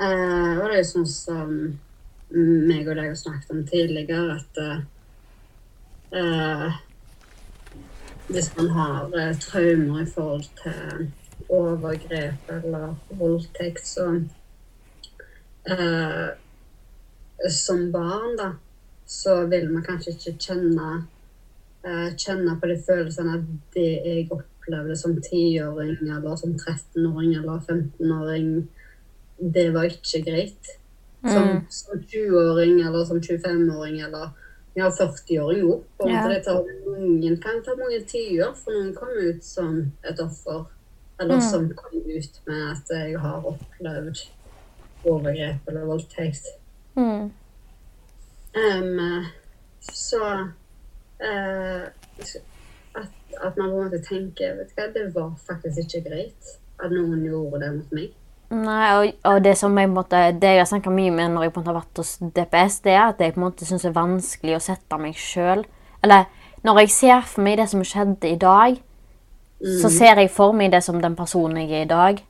[0.00, 1.54] Eh, og det er jo sånn som
[2.30, 4.60] meg og deg har snakket om tidligere, at
[6.12, 6.76] eh,
[8.28, 11.08] hvis man har eh, traumer i forhold til
[11.48, 14.20] overgrep eller voldtekt, så
[15.70, 16.28] eh,
[17.54, 18.48] Som barn, da,
[19.06, 20.88] så vil man kanskje ikke kjenne
[21.86, 23.44] eh, kjenne på de følelsene at
[23.76, 24.24] det jeg
[24.68, 28.68] opplevde som 10-åring eller som 13-åring eller 15-åring,
[29.38, 30.66] det var ikke greit.
[31.22, 34.28] Som, som 20-åring eller som 25-åring eller
[34.74, 35.82] ja, 40-åring òg.
[36.06, 36.26] Ja.
[36.44, 40.66] Tar mange, kan ta mange tiår, for noen kom ut som et offer.
[41.18, 44.20] Eller som kom ut med at jeg har opplevd
[45.08, 46.46] overgrep eller voldtekt.
[46.94, 47.30] Mm.
[48.58, 49.26] Um,
[49.82, 50.22] så
[51.18, 51.88] eh,
[53.42, 56.90] at, man på en måte tenker vet du hva, Det var faktisk ikke greit at
[56.94, 58.16] noen gjorde det mot meg.
[58.48, 61.52] Nei, og, og det som jeg måte, det jeg har snakka mye med når jeg
[61.52, 63.84] på en måte har vært hos DPS, det er at jeg på en måte synes
[63.84, 65.66] det er vanskelig å sette meg selv.
[66.02, 66.30] Eller
[66.64, 68.78] når jeg ser for meg det som skjedde i dag,
[69.58, 72.22] så ser jeg for meg det som den personen jeg er i dag.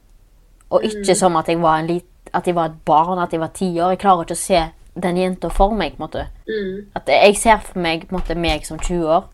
[0.71, 3.41] Og ikke som at jeg var en lit, at jeg var et barn, at jeg
[3.41, 3.95] var ti år.
[3.95, 4.63] Jeg klarer ikke å se
[5.03, 5.97] den jenta for meg.
[5.97, 6.27] på en måte.
[6.49, 6.91] Mm.
[6.97, 9.29] At jeg ser for meg på en måte, meg som 20 år.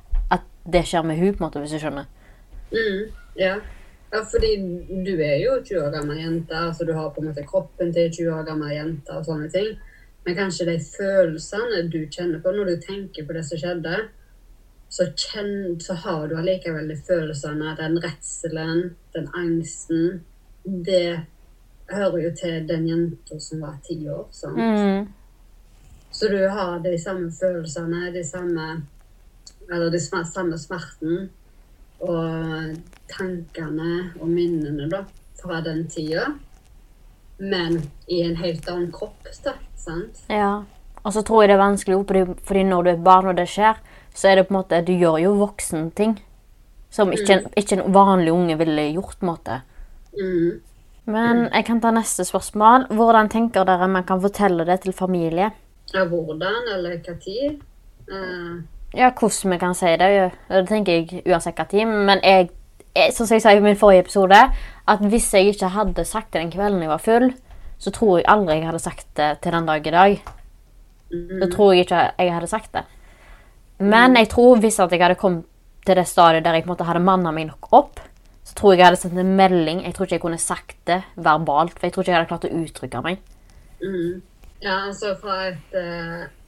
[0.65, 2.07] Det skjer med hun på en måte, hvis du skjønner.
[2.73, 3.01] Mm,
[3.37, 3.55] ja.
[4.13, 4.53] ja, fordi
[5.05, 6.57] du er jo 20 år gammel jente.
[6.57, 9.75] altså Du har på en måte kroppen til 20 år gammel jente og sånne ting.
[10.25, 13.99] Men kanskje de følelsene du kjenner på når du tenker på det som skjedde,
[14.89, 20.23] så, kjenn, så har du allikevel de følelsene, den redselen, den angsten.
[20.65, 21.21] Det
[21.91, 24.29] hører jo til den jenta som var ti år.
[24.33, 24.57] sant?
[24.57, 25.13] Mm.
[26.15, 28.69] Så du har de samme følelsene, de samme
[29.73, 31.31] Eller de samme smerten
[32.05, 32.75] og
[33.09, 35.05] tankene og minnene, da,
[35.41, 36.27] fra den tida.
[37.39, 39.55] Men i en helt annen kropp, da.
[39.77, 40.21] Sant?
[40.31, 40.63] Ja.
[41.05, 41.97] Og så tror jeg det er vanskelig
[42.47, 43.77] fordi, når du er barn og det skjer,
[44.15, 46.15] så er det på en måte Du gjør jo voksne ting
[46.95, 49.19] som ikke, en- ikke en vanlig unge ville gjort.
[49.19, 49.63] på en måte.
[50.17, 50.61] Mm.
[51.07, 52.87] Men jeg kan ta neste spørsmål.
[52.89, 55.51] Hvordan tenker dere man kan fortelle det til familie?
[55.93, 57.61] Ja, hvordan eller hva tid?
[58.09, 58.63] Eh,
[58.95, 60.11] Ja, hvordan vi kan si det.
[60.49, 61.89] Det tenker jeg uansett hva tid.
[61.89, 62.51] Men jeg,
[62.95, 64.39] jeg, som jeg sa i min forrige episode,
[64.87, 67.33] at hvis jeg ikke hadde sagt det den kvelden jeg var full,
[67.79, 70.21] så tror jeg aldri jeg hadde sagt det til den dag i dag.
[71.41, 72.85] Da tror jeg ikke jeg hadde sagt det.
[73.83, 75.45] Men jeg tror hvis jeg hadde kommet
[75.85, 77.99] til det stadiet der jeg på en måte hadde manna meg nok opp,
[78.45, 79.83] så tror jeg jeg hadde sendt en melding.
[79.85, 82.47] Jeg tror ikke jeg kunne sagt det verbalt, for jeg tror ikke jeg hadde klart
[82.47, 83.21] å uttrykke meg.
[83.83, 84.23] mm.
[84.65, 86.44] Ja, altså fra et, uh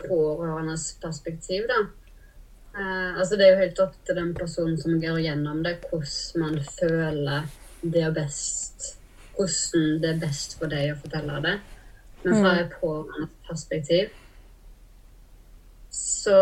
[0.00, 1.82] pårørendes perspektiv, da.
[2.74, 6.42] Eh, altså Det er jo helt opp til den personen som går gjennom det, hvordan
[6.42, 7.46] man føler
[7.82, 8.98] det er best.
[9.36, 11.56] Hvordan det er best for deg å fortelle det.
[12.24, 14.12] Men fra et pårørendes perspektiv
[15.94, 16.36] så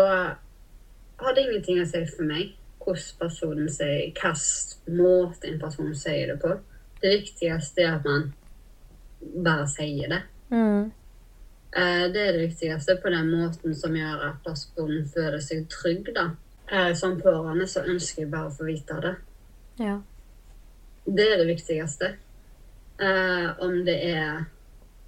[1.19, 2.53] har det ingenting å si for meg
[2.83, 6.55] hvordan personen sier, hvilken måte en person sier det på.
[7.01, 8.31] Det viktigste er at man
[9.45, 10.21] bare sier det.
[10.49, 10.91] Mm.
[11.75, 16.13] Eh, Det er det viktigste på den måten som gjør at personen føler seg trygg.
[16.15, 16.29] da.
[16.71, 19.15] Eh, Som pårørende så ønsker jeg bare å få vite det.
[19.79, 19.99] Ja.
[21.05, 22.13] Det er det viktigste.
[22.99, 24.45] Eh, om det er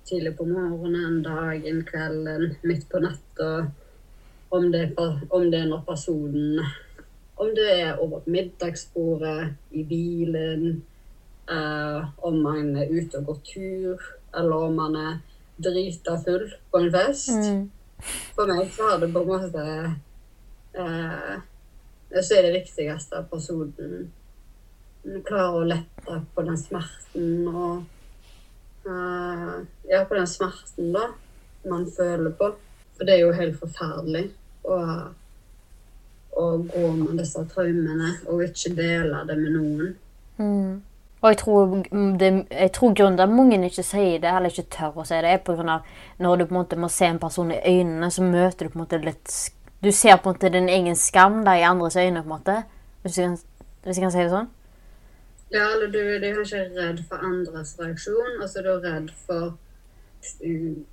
[0.06, 3.72] tidlig på morgenen, dagen, kvelden, midt på natta.
[4.52, 4.94] Om det,
[5.30, 6.66] om det er når personen
[7.38, 10.84] Om det er over middagsbordet, i bilen,
[11.52, 14.02] eh, om man er ute og går tur,
[14.38, 15.18] eller om man er
[15.58, 17.30] drita full på en fest.
[17.30, 17.72] Mm.
[18.36, 19.66] For meg så har det på en måte
[20.76, 21.36] eh,
[22.22, 24.12] Så er det viktigste at personen
[25.26, 27.84] klarer å lette på den smerten og
[28.90, 29.54] eh,
[29.92, 31.08] Ja, på den smerten, da,
[31.70, 32.52] man føler på.
[32.96, 34.26] For det er jo helt forferdelig
[34.64, 34.80] å,
[36.42, 39.96] å gå med disse traumene og ikke dele det med noen.
[40.40, 40.84] Mm.
[41.26, 41.72] Og jeg tror,
[42.20, 45.18] det, jeg tror grunnen til at mange ikke sier det, eller ikke tør å si
[45.26, 45.88] det, er av
[46.22, 48.78] når du på en måte må se en person i øynene, så møter du på
[48.78, 49.34] en måte litt
[49.82, 52.60] Du ser på en måte din egen skam da, i andres øyne, på en måte.
[53.02, 54.54] Hvis jeg kan, hvis jeg kan si det sånn.
[55.54, 59.12] Ja, eller du, du er kanskje redd for andres reaksjon, og så er du redd
[59.26, 59.58] for
[60.46, 60.86] um,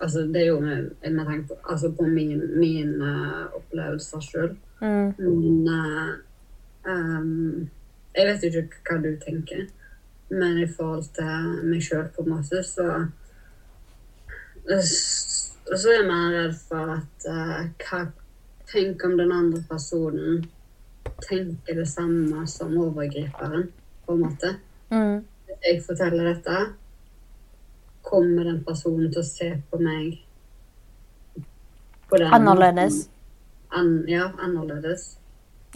[0.00, 4.54] Altså, det er jo med, med tanke på, altså på min, min uh, opplevelser sjøl.
[4.80, 5.10] Mm.
[5.18, 6.14] Men uh,
[6.88, 7.68] um,
[8.16, 9.66] Jeg vet jo ikke hva du tenker,
[10.30, 13.06] men i forhold til meg sjøl, på en måte, så
[15.70, 18.00] Så er mer redd for at uh, hva,
[18.70, 20.44] Tenk om den andre personen
[21.26, 23.64] tenker det samme som overgriperen,
[24.06, 24.52] på en måte.
[24.90, 25.24] Mm.
[25.46, 26.58] Hvis jeg forteller dette,
[28.06, 30.20] kommer den personen til å se på meg
[32.10, 33.08] på den Annerledes.
[33.74, 35.16] An, ja, annerledes.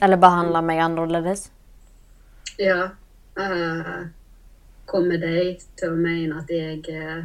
[0.03, 1.49] Eller behandle meg annerledes.
[2.59, 2.89] Ja.
[3.35, 4.07] Uh,
[4.87, 7.25] kommer de til å mene at jeg er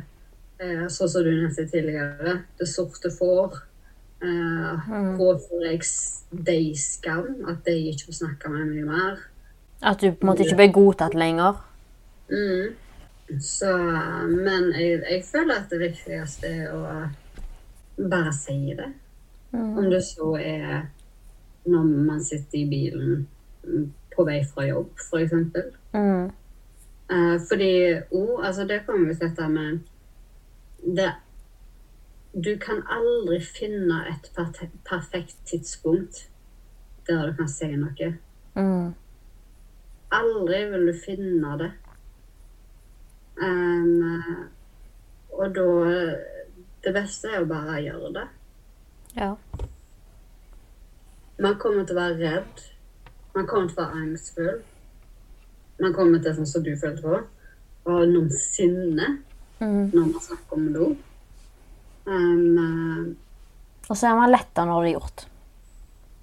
[0.63, 3.59] uh, sånn som du nevnte tidligere, det sorte får?
[4.23, 4.89] Uh,
[5.19, 5.83] Påfører jeg
[6.31, 7.43] de skam?
[7.47, 9.19] At de ikke får snakke med meg mer?
[9.85, 11.61] At du på en måte ikke blir godtatt lenger.
[12.29, 12.73] Mm.
[13.39, 13.69] Så,
[14.27, 18.89] men jeg, jeg føler at det viktigste er å bare si det.
[19.53, 20.89] Om det så er
[21.69, 23.27] når man sitter i bilen
[23.63, 23.85] mm,
[24.19, 25.33] på vei fra jobb, f.eks.
[25.95, 26.29] Mm.
[27.09, 27.71] Eh, fordi
[28.11, 29.79] ord Altså, det kommer vi til dette med
[30.97, 31.13] det
[32.33, 34.29] Du kan aldri finne et
[34.85, 36.27] perfekt tidspunkt
[37.07, 38.09] der du kan si noe.
[38.53, 38.91] Mm.
[40.13, 41.71] Aldri vil du finne det.
[43.41, 44.45] Um,
[45.31, 45.65] og da
[46.85, 48.27] Det beste er å bare gjøre det.
[49.17, 49.33] Ja.
[51.39, 52.61] Man kommer til å være redd.
[53.35, 54.61] Man kommer til å være angstfull.
[55.79, 57.19] Man kommer til, sånn som du følte på,
[57.85, 59.17] Og noen sinne
[59.59, 59.91] Mm.
[59.93, 60.95] når man snakker om do.
[62.05, 63.15] Um,
[63.89, 65.25] Og så er man lettere når det er gjort.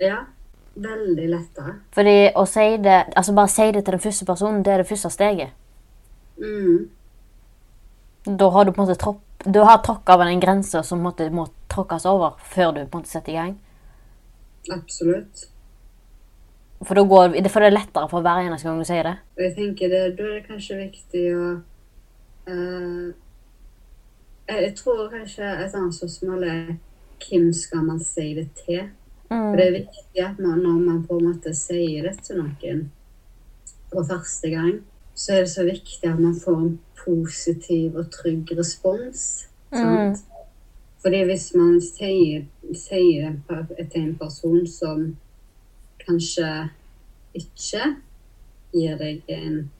[0.01, 0.19] eh, ja,
[0.77, 1.75] veldig lettere.
[1.93, 4.89] Fordi å si det, altså bare si det til den første personen, det er det
[4.89, 5.51] første steget.
[6.39, 6.89] Mm,
[8.39, 9.21] Da har du på en måte tropp,
[9.53, 13.03] du har tråkka over den grensa som måtte, må tråkkes over før du på en
[13.03, 13.59] måte setter i gang.
[14.73, 15.47] Absolutt.
[16.85, 19.15] For går, for det er lettere for hver eneste gang du sier det.
[19.41, 21.47] Jeg tenker det, da er det kanskje viktig å
[22.51, 23.07] uh,
[24.49, 26.61] jeg, tror kanskje et annet spørsmål er
[27.25, 28.91] hvem skal man si det til?
[29.29, 32.85] For det er viktig at man, når man på en måte sier det til noen
[33.91, 34.77] for første gang,
[35.15, 39.49] så er det så viktig at man får en positiv og trygg respons.
[39.73, 40.23] Sant?
[41.03, 45.07] Fordi hvis man sier, sier det til en person som
[46.07, 46.51] kanskje
[47.37, 47.97] ikke
[48.75, 49.71] gir deg en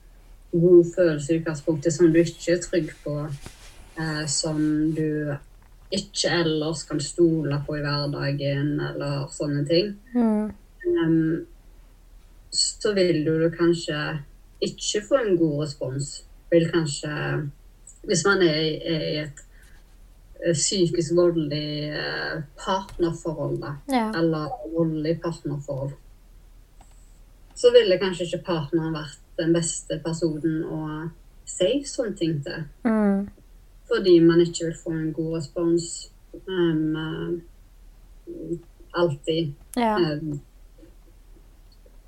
[0.51, 3.15] god følelse i utgangspunktet, som du ikke er trygg på,
[3.99, 4.57] eh, som
[4.95, 5.35] du
[5.91, 9.95] ikke ellers kan stole på i hverdagen, eller sånne ting,
[10.87, 11.45] Em,
[12.51, 13.97] så vil du kanskje
[14.63, 16.23] ikke få en god respons.
[16.51, 17.49] Vil kanskje
[18.07, 19.39] Hvis man er, i- er i et
[20.45, 24.11] eh, psykisk voldelig eh, partnerforhold, da, Ja.
[24.15, 24.47] eller
[24.77, 25.91] voldelig partnerforhold,
[27.57, 30.81] så ville kanskje ikke partneren vært den beste personen å
[31.47, 32.65] si sånne ting til.
[32.85, 33.27] Mm.
[33.87, 36.11] Fordi man ikke vil få en god respons.
[36.47, 38.57] um, eh,
[38.93, 39.53] alltid.
[39.75, 39.95] Ja.
[39.95, 40.41] Um,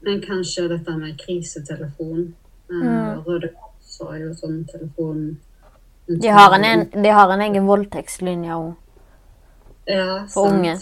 [0.01, 2.35] men kanskje dette med krisetelefon.
[2.69, 3.23] um, Mm.
[3.25, 5.39] Røde Kors har jo sånn telefon.
[6.07, 8.75] De har en, en, de har en egen voldtektslinje òg.
[9.87, 10.53] ja, for sant.
[10.53, 10.77] unge.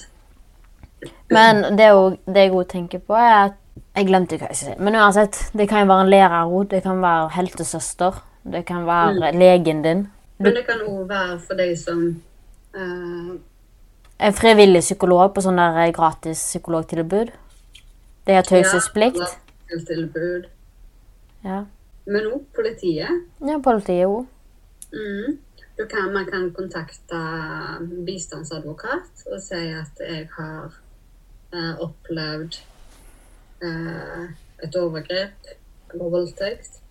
[1.30, 1.88] Men det,
[2.26, 3.55] det jeg òg tenker på, er at
[3.98, 4.84] Jeg glemte hva jeg skulle si.
[4.86, 6.68] Men uansett, det kan jo være en lærer òg.
[6.70, 8.20] Det kan være heltesøster.
[8.45, 10.04] Det kan være legen din.
[10.38, 12.04] Men det kan òg være for deg som
[12.78, 13.32] uh...
[14.18, 17.34] En frivillig psykolog på sånn der eh, gratis psykologtilbud.
[18.26, 19.18] Det er taushetsplikt.
[19.18, 20.38] Ja.
[21.45, 21.60] Ja.
[22.06, 23.26] Men òg politiet.
[23.50, 24.26] ja, politiet òg.
[24.93, 25.38] Mm.
[25.78, 27.20] Du kan, man kan kontakte
[28.06, 30.74] bistandsadvokat og si at jeg har
[31.54, 32.77] eh, opplevd eh,
[33.62, 35.49] et overgrep
[35.93, 36.82] eller voldtekt,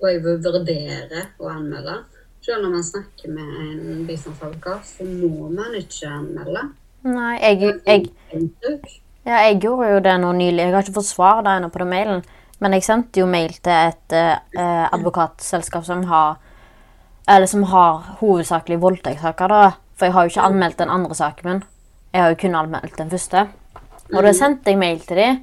[0.00, 1.98] og jeg vil vurdere å anmelde.
[2.40, 6.62] Selv når man snakker med en bistandsadvokat, så må man ikke anmelde.
[7.04, 8.06] Nei, jeg, jeg,
[9.24, 10.62] ja, jeg gjorde jo det nå nylig.
[10.64, 12.22] Jeg har ikke fått svar da ennå på den mailen.
[12.60, 16.38] Men jeg sendte jo mail til et eh, advokatselskap som har
[17.30, 19.70] Eller som har hovedsakelig voldtektssaker, da.
[19.94, 21.60] For jeg har jo ikke anmeldt den andre saken min.
[22.12, 23.44] Jeg har jo kun anmeldt den første.
[24.10, 25.42] Og da sendte jeg mail til dem.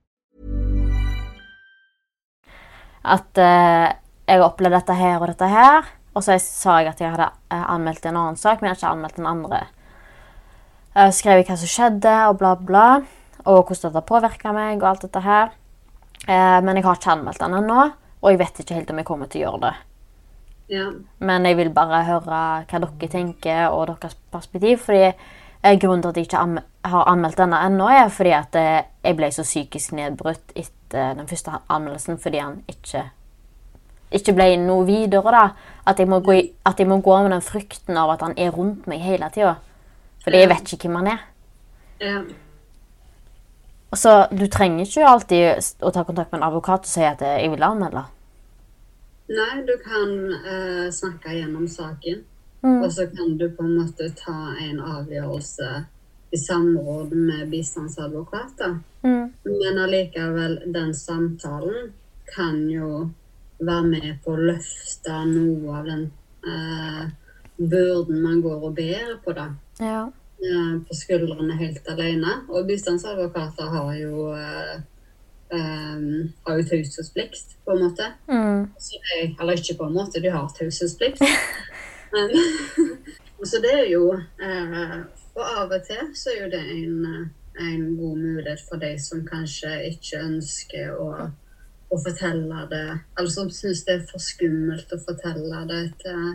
[3.03, 3.89] At eh,
[4.27, 5.89] jeg har opplevd dette her og dette her.
[6.11, 8.83] Og så sa jeg at jeg hadde eh, anmeldt en annen sak, men jeg hadde
[8.83, 9.61] ikke anmeldt den andre.
[10.91, 12.87] Jeg skrev hva som skjedde, og bla, bla.
[13.45, 15.53] Og hvordan dette påvirka meg, og alt dette her.
[16.27, 17.85] Eh, men jeg har ikke anmeldt den ennå,
[18.21, 19.77] og jeg vet ikke helt om jeg kommer til å gjøre det.
[20.71, 20.89] Ja.
[21.19, 24.83] Men jeg vil bare høre hva dere tenker, og deres perspektiv.
[24.85, 26.43] fordi eh, Grunnen til at jeg ikke
[26.91, 31.27] har anmeldt denne ennå, er fordi at eh, jeg ble så psykisk nedbrutt etter den
[31.27, 33.09] første anmeldelsen fordi han ikke
[34.11, 35.31] ikke ble noe videre.
[35.31, 35.43] da.
[35.87, 38.37] At jeg, må gå i, at jeg må gå med den frykten av at han
[38.37, 39.55] er rundt meg hele tida.
[40.23, 41.27] Fordi jeg vet ikke hvem han er.
[42.01, 42.21] ja.
[43.91, 47.21] Og så Du trenger ikke alltid å ta kontakt med en advokat og si at
[47.21, 48.05] eh, jeg vil anmelde.
[49.31, 52.23] Nei, du kan uh, snakke gjennom saken.
[52.63, 52.83] Mm.
[52.83, 55.67] Og så kan du på en måte ta en avgjørelse
[56.31, 58.79] i samråd med bistandsadvokater.
[59.03, 59.33] Mm.
[59.43, 61.91] Men allikevel, den samtalen
[62.35, 63.09] kan jo
[63.59, 66.05] være med på å løfte noe av den
[66.47, 67.03] eh,
[67.57, 69.49] byrden man går og bærer på, da.
[69.81, 70.05] Ja.
[70.41, 72.39] eh, på skuldrene helt alene.
[72.49, 74.75] Og bistandsadvokater har jo eh,
[75.51, 76.07] eh,
[76.47, 78.07] har jo taushetsplikt, på en måte.
[78.31, 78.69] Mm.
[79.41, 81.21] Eller ikke på en måte, de har taushetsplikt.
[83.43, 84.97] Så det er jo eh,
[85.35, 88.91] Og av og til så er jo det en, eh, en god mulighet for de
[89.01, 91.07] som kanskje ikke ønsker å,
[91.91, 92.85] å fortelle det,
[93.17, 96.25] eller som syns det er for skummelt å fortelle det til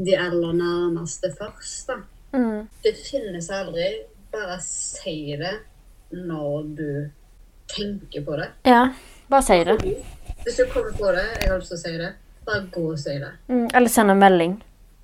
[0.00, 1.90] de aller nærmeste først.
[1.90, 2.00] da.
[2.32, 2.68] Mm.
[2.82, 3.88] Det finnes aldri.
[4.30, 5.56] Bare si det
[6.14, 6.90] når du
[7.70, 8.48] tenker på det.
[8.62, 8.88] Ja,
[9.28, 9.76] bare si det.
[10.44, 12.10] Hvis du kommer på det, jeg har lyst til å si det,
[12.46, 13.32] bare gå og si det.
[13.50, 13.66] Mm.
[13.74, 14.54] Eller send en melding.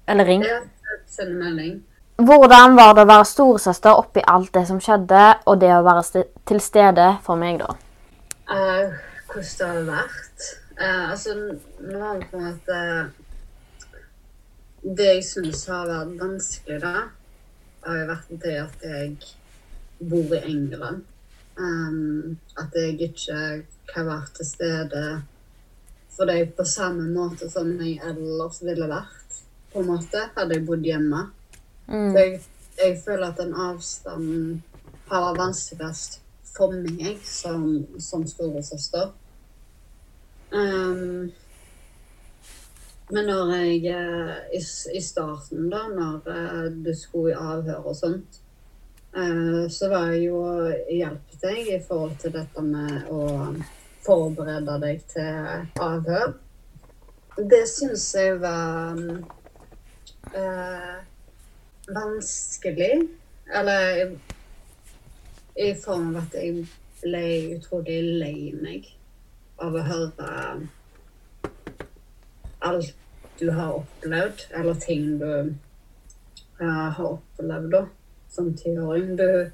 [0.06, 0.46] Eller ring.
[0.46, 0.60] Ja,
[1.06, 1.76] send en melding.
[2.16, 6.24] Hvordan var det å være storesøster oppi alt det som skjedde, og det å være
[6.48, 7.74] til stede for meg, da?
[8.48, 8.94] Uh,
[9.28, 10.46] hvordan det har vært?
[10.78, 11.34] Uh, altså,
[11.82, 12.78] nå har vi på en måte
[14.96, 16.94] Det jeg syns har vært vanskelig, da,
[17.86, 19.08] har jo vært det at jeg
[20.10, 21.04] bor i England.
[21.56, 23.38] Um, at jeg ikke
[23.92, 25.04] kan være til stede
[26.16, 29.25] for deg på samme måte som jeg ellers ville vært.
[29.76, 31.18] På en måte, Hadde jeg bodd hjemme.
[31.86, 32.12] Mm.
[32.12, 32.38] Så jeg,
[32.78, 34.62] jeg føler at den avstanden
[35.10, 36.22] har vært vanskeligst
[36.56, 37.66] for meg som,
[38.00, 39.10] som storesøster.
[40.48, 41.28] Um,
[43.12, 44.62] men når jeg eh, i,
[44.96, 48.40] I starten, da, når eh, du skulle i avhør og sånt,
[49.12, 50.40] uh, så var jeg jo
[50.96, 53.22] hjelp deg i forhold til dette med å
[54.08, 56.38] forberede deg til avhør.
[57.36, 58.96] Det syns jeg var
[60.34, 60.96] eh,
[61.94, 63.08] vanskelig.
[63.54, 64.16] Eller
[65.54, 66.66] i, form av at jeg
[67.02, 68.88] ble utrolig lei meg
[69.62, 70.30] av å høre
[72.66, 72.94] alt
[73.38, 75.30] du har opplevd, eller ting du
[76.60, 77.82] uh, har opplevd da,
[78.32, 79.12] som tiåring.
[79.16, 79.50] Du,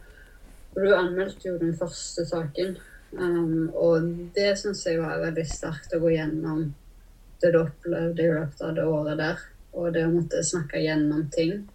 [0.78, 2.76] du anmeldte jo den første saken,
[3.18, 4.06] um, og
[4.36, 6.68] det syns jeg var veldig sterkt å gå gjennom
[7.42, 9.42] det du opplevde i løpet av det året der,
[9.74, 11.68] og det å måtte snakke gjennom ting.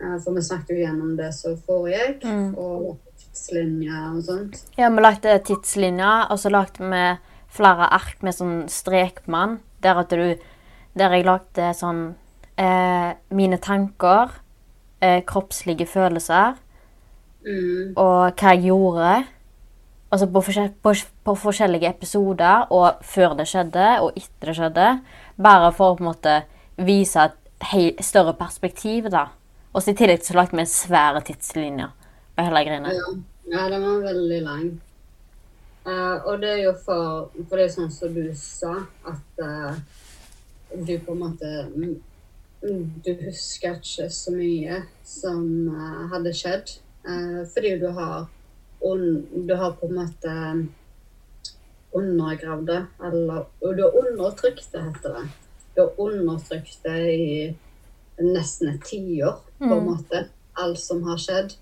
[0.00, 2.54] Eh, for vi snakket jo gjennom det som foregikk, Mm.
[2.58, 4.62] og tidslinjer og sånt.
[4.78, 7.18] Ja, vi lagde tidslinjer, og så lagde vi
[7.50, 10.36] flere ark med sånn strekmann, der at du
[10.96, 12.14] Der jeg lagde sånn
[12.58, 14.30] eh, Mine tanker,
[15.00, 16.56] eh, kroppslige følelser,
[17.46, 17.92] Mm.
[17.96, 19.24] og hva jeg gjorde.
[20.12, 20.92] Altså på, forskjell, på,
[21.24, 25.00] på forskjellige episoder, og før det skjedde, og etter det skjedde.
[25.40, 26.42] Bare for å på en måte
[26.86, 29.28] vise et større perspektiv, da.
[29.72, 31.90] Og i tillegg så lagde vi svære tidslinjer
[32.34, 32.94] på hele greiene.
[32.96, 33.10] Ja,
[33.52, 34.70] ja den var veldig lang.
[35.86, 38.74] Uh, og det er jo for, for det er sånn som du sa,
[39.08, 39.78] at uh,
[40.74, 41.94] du på en måte mm,
[42.60, 45.40] mm, Du husker ikke så mye som
[45.72, 46.76] uh, hadde skjedd.
[47.54, 48.28] fordi du har
[49.48, 50.32] Du har på en måte
[51.96, 55.24] undergravd det, eller du har undertrykt det, heter det.
[55.98, 57.56] Undertrykt det i
[58.20, 59.86] nesten et tiår, på en Mm.
[59.90, 60.28] måte.
[60.56, 61.54] Alt som har skjedd.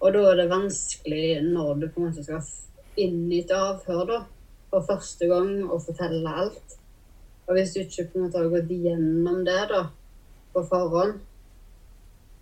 [0.00, 2.42] Og da er det vanskelig når du på en måte skal
[2.96, 4.18] inn i et avhør da,
[4.70, 6.76] for første gang og fortelle alt.
[7.48, 9.86] Og hvis du ikke på en måte har gått gjennom det da,
[10.54, 11.20] på forhånd,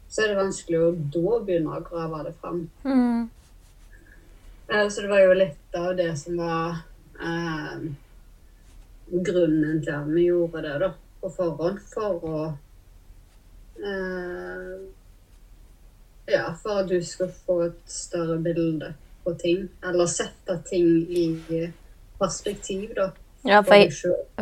[0.09, 2.71] så er det vanskelig å da begynne å grave det fram.
[2.85, 3.31] Mm.
[4.69, 6.83] Eh, Så det var jo litt av det som var
[7.21, 7.79] eh,
[9.13, 10.89] grunnen til at vi gjorde det da,
[11.23, 12.43] på forhånd, for å
[13.85, 14.81] eh,
[16.33, 18.93] Ja, for at du skal få et større bilde
[19.25, 19.67] på ting.
[19.85, 21.67] Eller sette ting i
[22.21, 23.11] perspektiv, da.
[23.45, 23.91] Ja, for jeg,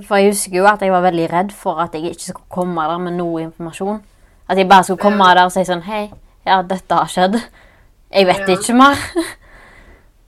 [0.05, 2.85] for jeg husker jo at jeg var veldig redd for at jeg ikke skulle komme
[2.85, 4.03] der med noe informasjon.
[4.49, 5.35] At jeg bare skulle komme Ja.
[5.35, 6.11] der og si sånn Hei,
[6.47, 7.41] ja, dette har skjedd.
[8.13, 8.57] Jeg vet Ja.
[8.59, 8.97] ikke mer.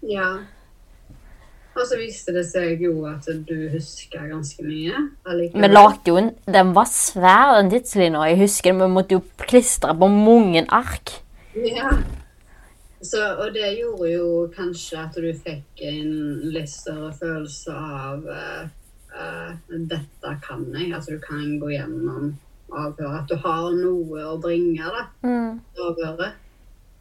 [0.03, 0.31] Ja.
[1.73, 4.99] Og så viste det seg jo at du husker ganske mye.
[5.25, 8.27] Vi lagde jo en Den var svær, den tidslinja.
[8.29, 11.15] Jeg husker vi måtte jo klistre på mange ark.
[11.57, 11.95] Ja.
[13.03, 16.13] Så, og det gjorde jo kanskje at du fikk en
[16.55, 18.69] litt større følelse av uh,
[19.17, 20.93] uh, Dette kan jeg.
[20.95, 22.35] Altså du kan gå gjennom
[22.71, 23.25] avhøret.
[23.25, 25.59] At du har noe å bringe da, Mm.
[25.89, 26.39] avhøret.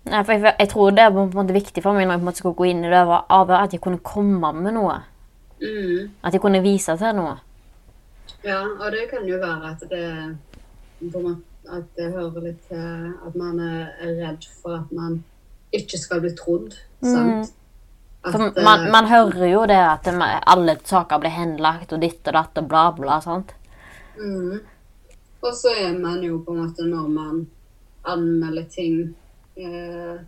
[0.09, 2.19] Nei, for jeg, jeg tror det var på en måte viktig for meg når jeg
[2.19, 4.97] på en måte skulle gå inn i det over at jeg kunne komme med noe.
[5.61, 6.09] Mm.
[6.25, 7.35] At jeg kunne vise til noe.
[8.43, 10.05] Ja, og det kan jo være at det
[11.71, 15.19] At det hører litt til at man er redd for at man
[15.71, 16.73] ikke skal bli trodd.
[17.05, 17.53] Sant?
[18.25, 22.27] At, eh, man, man hører jo det at det- alle saker blir henlagt, og ditt
[22.27, 23.19] og datt og bla, bla.
[23.21, 23.53] sant?
[24.17, 24.59] Mm.
[25.41, 27.47] Og så er man jo på en måte når man
[28.05, 29.15] anmelder ting
[29.57, 30.19] eh,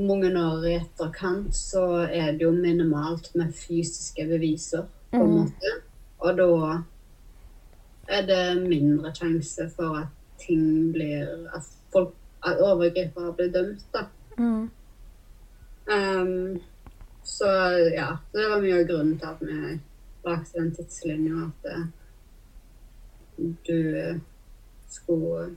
[0.00, 5.36] mange år i etterkant så er det jo minimalt med fysiske beviser, på en Mm.
[5.38, 5.72] måte.
[6.20, 6.82] Og da
[8.08, 10.06] er det mindre sjanse for at
[10.38, 11.62] ting blir At
[11.92, 12.14] folk
[12.44, 14.06] at overgripere blir dømt, da.
[14.38, 14.70] Mm.
[15.92, 16.60] Um,
[17.24, 17.46] så
[17.94, 19.80] ja, det var mye av grunnen til at vi
[20.24, 21.44] lagde den tidslinja.
[21.46, 21.86] At det,
[23.68, 24.16] du eh,
[24.88, 25.56] skulle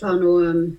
[0.00, 0.76] ta noe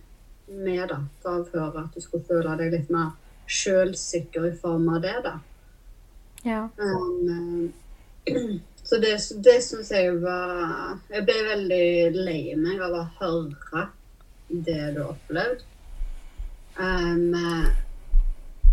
[0.49, 1.83] med da, til avhøret.
[1.85, 3.13] At du skulle føle deg litt mer
[3.49, 5.35] sjølsikker i form av det, da.
[6.45, 6.61] Ja.
[6.77, 7.73] Um,
[8.87, 13.89] så det, det syns jeg var Jeg ble veldig lei meg av å høre
[14.49, 15.65] det du opplevde.
[16.79, 17.35] Um,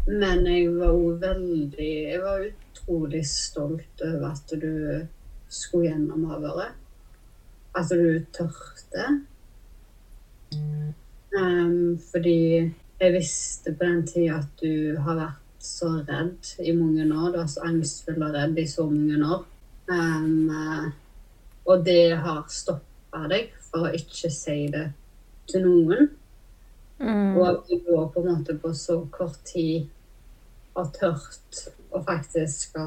[0.06, 5.06] men jeg var òg veldig Jeg var utrolig stolt over at du
[5.50, 6.76] skulle gjennom avhøret.
[7.76, 9.08] At du tørte.
[11.36, 12.38] Um, fordi
[13.00, 17.32] jeg visste på den tida at du har vært så redd i mange år.
[17.34, 19.42] Du er så angstfull og redd i så mange år.
[19.90, 20.92] Um,
[21.66, 24.86] og det har stoppa deg for å ikke si det
[25.50, 26.08] til noen.
[26.98, 27.36] Mm.
[27.36, 29.90] Og at du da på en måte på så kort tid
[30.76, 32.86] har tørt å faktisk gå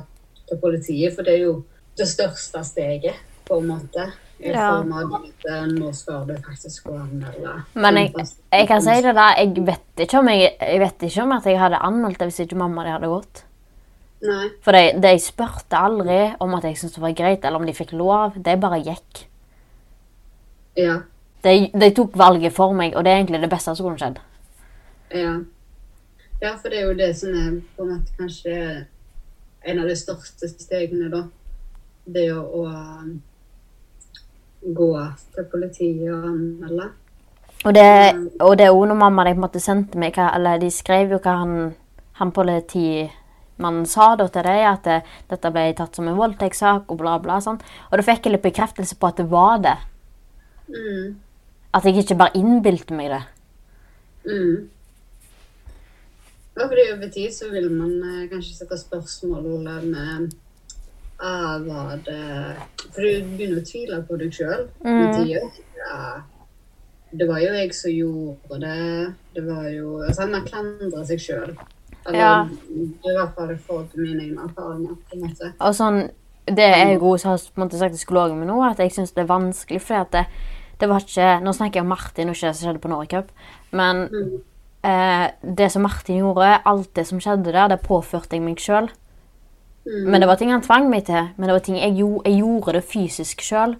[0.49, 1.13] til politiet.
[1.15, 1.59] For det er jo
[1.99, 3.19] det største steget,
[3.49, 4.09] på en måte.
[4.39, 4.69] I Ja.
[4.77, 7.53] form av at eh, nå skal du faktisk gå an, anmelde.
[7.75, 8.13] Men jeg,
[8.53, 11.45] jeg kan si det da, jeg vet ikke om jeg, jeg vet ikke om at
[11.49, 13.43] jeg hadde anmeldt det hvis ikke mamma de hadde gått.
[14.23, 14.47] Nei.
[14.63, 17.75] For de, de spurte aldri om at jeg syntes det var greit, eller om de
[17.75, 18.39] fikk lov.
[18.39, 19.25] De bare gikk.
[20.79, 21.01] Ja.
[21.43, 24.19] De, de tok valget for meg, og det er egentlig det beste som kunne skjedd.
[25.15, 25.37] Ja.
[26.41, 28.55] ja, for det er jo det som er på en måte kanskje
[29.67, 31.23] en av de største stegene, da.
[32.09, 32.63] Det å, å
[34.61, 34.89] gå
[35.35, 36.89] til politiet og anmelde.
[37.67, 37.87] Og det,
[38.39, 41.11] og det er også når mamma de på en måte sendte meg, eller de skrev
[41.15, 41.55] jo hva han,
[42.19, 44.99] han politimannen sa da til deg, at det,
[45.31, 47.41] dette ble tatt som en voldtektssak og bla, bla.
[47.43, 47.59] sånn.
[47.89, 49.77] Og da fikk jeg litt bekreftelse på at det var det.
[50.71, 51.17] Mm.
[51.75, 53.23] At jeg ikke bare innbilte meg det.
[54.29, 54.69] Mm.
[56.59, 60.31] Ja, fordi over tid så vil man eh, kanskje sette spørsmål med
[61.21, 62.55] ah, var det
[62.93, 65.13] For du begynner å tvile på deg sjøl med Mm.
[65.15, 65.41] tida.
[65.79, 66.21] Ja,
[67.17, 69.13] det var jo jeg som gjorde det.
[69.35, 71.55] Det var jo altså, Man klandrer seg sjøl.
[72.13, 72.45] Ja.
[72.45, 74.95] I hvert fall i forhold til mine egne erfaringer.
[75.09, 75.53] på en måte.
[75.59, 76.09] Og sånn,
[76.47, 78.91] Det er jo som har på en måte sagt til psykologen min nå, at jeg
[78.91, 79.81] syns det er vanskelig.
[79.81, 80.25] fordi at det,
[80.79, 83.23] det var ikke Nå snakker jeg om Martin og ikke det som skjedde på Norway
[83.71, 84.41] Men Mm.
[84.83, 88.89] eh, det som Martin gjorde, alt det som skjedde der, det påførte jeg meg sjøl.
[89.89, 90.05] Mm.
[90.11, 91.29] Men det var ting han tvang meg til.
[91.37, 93.75] Men det var ting jeg, gjorde, jeg gjorde det fysisk sjøl.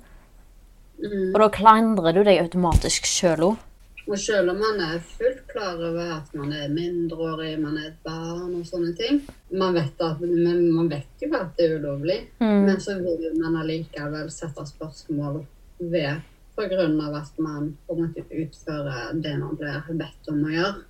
[1.00, 1.32] Mm.
[1.34, 3.66] Og da klandrer du deg automatisk sjøl òg.
[4.10, 8.00] Og selv om man er fullt klar over at man er mindreårig, man er et
[8.02, 9.20] barn og sånne ting
[9.54, 12.66] Man vet, at, men man vet jo at det er ulovlig, Mm.
[12.66, 15.44] men så vil man allikevel sette spørsmål
[15.80, 16.22] ved
[16.60, 20.82] av at man på en måte utfører det man blir bedt om å gjøre.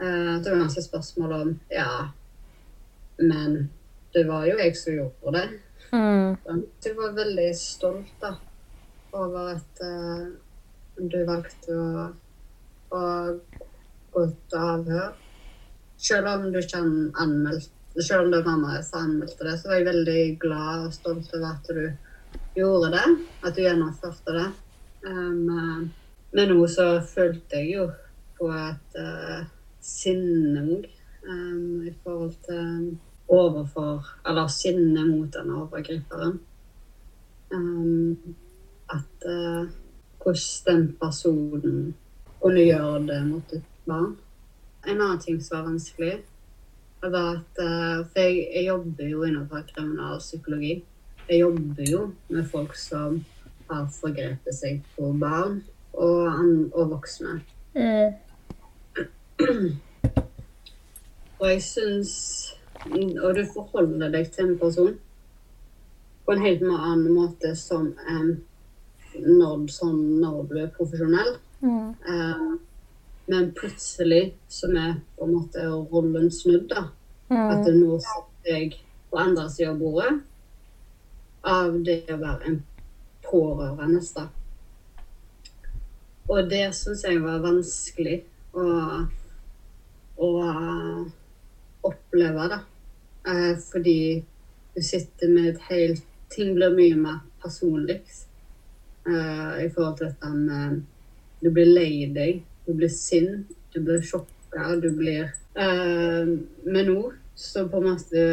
[0.00, 2.08] Det så er ganske spørsmål om Ja,
[3.20, 3.70] men
[4.14, 5.48] det var jo jeg som gjorde det.
[5.90, 6.62] Mm.
[6.84, 8.34] Jeg var veldig stolt da,
[9.12, 10.30] over at uh,
[11.00, 12.06] du valgte å,
[12.94, 13.02] å
[14.14, 15.12] gå til avhør.
[16.00, 19.80] Selv om du ikke anmeldte selv om det var mamma som anmeldte det, så var
[19.80, 21.80] jeg veldig glad og stolt over at du
[22.54, 23.06] gjorde det.
[23.42, 24.48] At du gjennomførte det.
[25.06, 25.80] Um, eh,
[26.36, 27.88] men nå så følte jeg jo
[28.38, 29.42] på et uh,
[29.82, 30.86] sinnemod
[31.26, 32.92] um, i forhold til
[33.30, 36.40] overfor Eller sinne mot den overgriperen.
[37.50, 38.18] Um,
[38.90, 39.68] at uh,
[40.22, 41.94] hvordan den personen
[42.42, 44.16] kunne gjøre det mot et barn.
[44.86, 46.20] En annen ting som var vanskelig,
[47.02, 50.84] var at uh, For jeg, jeg jobber jo innenfor kriminalpsykologi.
[51.28, 53.24] Jeg jobber jo med folk som
[53.70, 55.60] har forgrepet seg på barn
[55.92, 56.26] og,
[56.74, 57.40] og voksne.
[61.40, 62.14] Og jeg syns
[62.88, 64.94] Og du forholder deg til en person
[66.24, 68.30] på en helt annen måte som um,
[69.18, 71.34] når, sånn når du er profesjonell.
[71.60, 71.90] Mm.
[72.08, 72.44] Eh,
[73.30, 76.68] men plutselig så er på en måte rollen snudd.
[76.70, 76.88] da.
[77.30, 77.80] At Mm.
[77.80, 80.20] nå sitter jeg på andre sida av bordet
[81.44, 82.62] av det å være en
[83.22, 84.00] pårørende.
[84.14, 84.28] da.
[86.28, 88.24] Og det syns jeg var vanskelig
[88.54, 89.06] å,
[90.18, 91.04] å eh,
[91.82, 92.60] oppleve, da.
[93.28, 94.24] Eh, fordi
[94.76, 100.30] du sitter med et helt Ting blir mye mer personlig eh, i forhold til dette
[100.30, 100.76] med
[101.42, 105.32] Du blir lei deg, du blir sint, du blir sjokka, du blir.
[105.56, 106.30] Eh,
[106.64, 107.00] men nå
[107.34, 108.24] så på en måte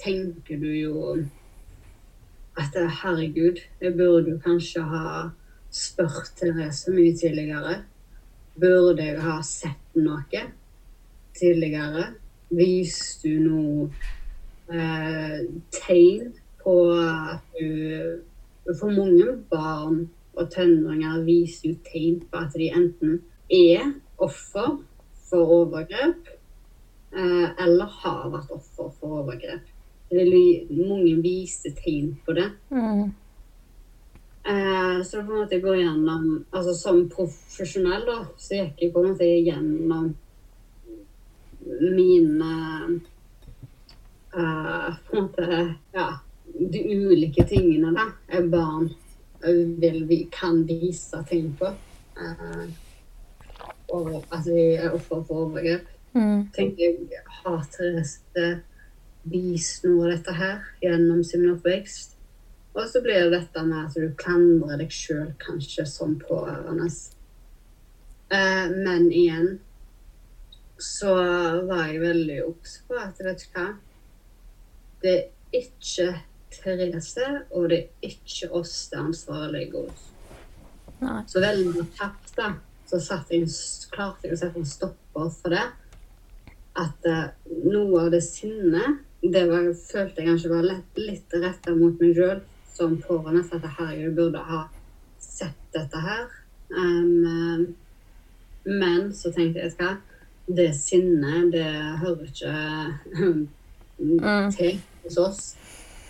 [0.00, 0.94] tenker du jo
[2.60, 5.04] at eh, herregud, jeg burde kanskje ha
[5.70, 7.80] spurt Therese mye tidligere.
[8.60, 10.46] Burde jeg ha sett noe
[11.36, 12.12] tidligere?
[12.50, 13.64] Viste du nå
[14.72, 15.40] eh,
[15.74, 16.32] tegn
[16.62, 18.20] på at du
[18.78, 20.04] For mange barn
[20.38, 23.16] og tenåringer viser jo tegn på at de enten
[23.50, 23.88] er
[24.22, 24.76] offer
[25.30, 26.28] for overgrep,
[27.16, 29.66] eh, eller har vært offer for overgrep.
[30.10, 32.46] Det er mange viser tegn på det.
[32.70, 33.10] Mm.
[34.50, 36.22] Eh, så på en måte jeg går gjennom
[36.56, 40.14] altså Som profesjonell da, så gikk jeg på en måte gjennom
[41.80, 42.52] mine
[44.34, 46.08] uh, På en måte Ja,
[46.70, 48.90] de ulike tingene da et barn
[49.80, 51.70] vil, vi kan vise ting på.
[52.20, 52.66] Uh,
[53.88, 55.86] og at vi er offer for overgrep.
[56.12, 56.50] Mm.
[56.54, 58.60] Tenker jeg, Har Therese
[59.30, 62.16] vist noe av dette her gjennom sin oppvekst?
[62.74, 66.90] Og så blir det dette med at du klandrer deg sjøl kanskje som pårørende.
[68.30, 69.56] Uh, men igjen
[70.82, 71.14] så
[71.68, 73.66] var jeg veldig obs på at vet du hva
[75.00, 76.08] Det er ikke
[76.50, 80.08] Therese, og det er ikke oss det ansvarlige hos.
[81.26, 82.50] Så veldig kjapt da,
[82.90, 83.46] så satt jeg,
[83.92, 85.66] klarte jeg å sette en stopper for det.
[86.80, 87.30] At uh,
[87.64, 92.18] noe av det sinnet, det var, følte jeg kanskje var litt, litt retta mot meg
[92.18, 93.46] sjøl som pårørende.
[93.48, 94.66] For at herregud, burde ha
[95.22, 96.28] sett dette her.
[96.76, 97.72] Um,
[98.68, 99.96] men så tenkte jeg hva,
[100.56, 101.66] det sinnet, det
[102.00, 103.48] hører ikke
[104.00, 104.50] Mm.
[104.52, 105.40] til hos oss.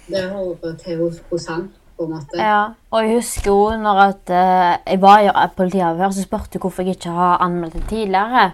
[0.07, 2.38] Det hører til hos, hos han, på en måte.
[2.38, 6.61] Ja, og jeg husker jo når at eh, jeg var i politiavhør, så spurte jeg
[6.61, 8.53] hvorfor jeg ikke har anmeldt det tidligere.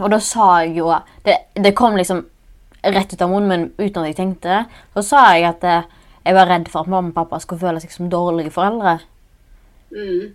[0.00, 0.92] Og da sa jeg jo
[1.24, 2.24] Det, det kom liksom
[2.84, 4.64] rett ut av munnen min uten at jeg tenkte det.
[4.94, 5.82] Så sa jeg at eh,
[6.26, 8.98] jeg var redd for at mamma og pappa skulle føle seg som dårlige foreldre.
[9.90, 10.32] Mm.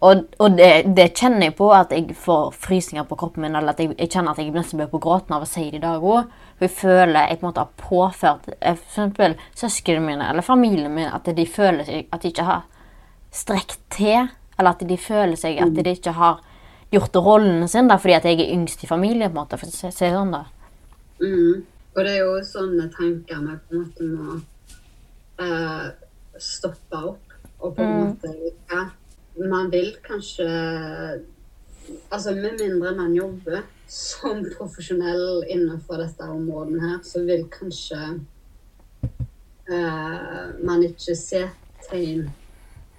[0.00, 3.74] Og, og det, det kjenner jeg på at jeg får frysninger på kroppen min, eller
[3.74, 5.82] at jeg, jeg kjenner at jeg nesten blir på gråten av å si det i
[5.82, 6.30] dag òg.
[6.60, 10.94] Jeg føler jeg på en måte har påført eh, for eksempel søsknene mine eller familien
[10.96, 12.62] min at de føler seg at de ikke har
[13.32, 14.30] strekt til.
[14.56, 16.40] Eller at de føler seg at de ikke har
[16.92, 19.28] gjort rollen sin da, fordi at jeg er yngst i familien.
[19.28, 20.46] på en måte, for å si si sånn da.
[21.20, 21.60] Mm.
[21.90, 24.38] Og det er jo sånne tanker vi på en måte må
[25.44, 25.86] eh,
[26.40, 27.36] stoppe opp.
[27.60, 28.32] Og på en måte
[28.70, 28.86] ja,
[29.40, 30.48] Man vil kanskje
[32.12, 37.98] Altså med mindre man jobber som profesjonell innenfor dette området her, så vil kanskje
[39.72, 41.40] uh, man ikke se
[41.88, 42.28] tegn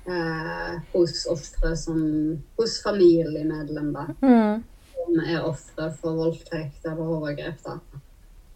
[0.10, 2.02] uh, hos ofre som
[2.58, 4.64] Hos familiemedlem, da Mm.
[4.98, 7.64] som er ofre for voldtekt eller overgrep.
[7.64, 7.78] da.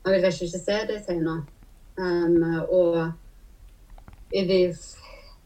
[0.04, 1.46] Man vil ikke se de tegnene.
[1.98, 3.12] Um, og
[4.36, 4.76] i de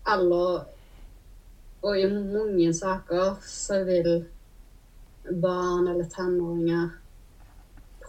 [0.05, 0.65] aller
[1.81, 4.25] Og i mange saker så vil
[5.41, 6.89] barn eller tenåringer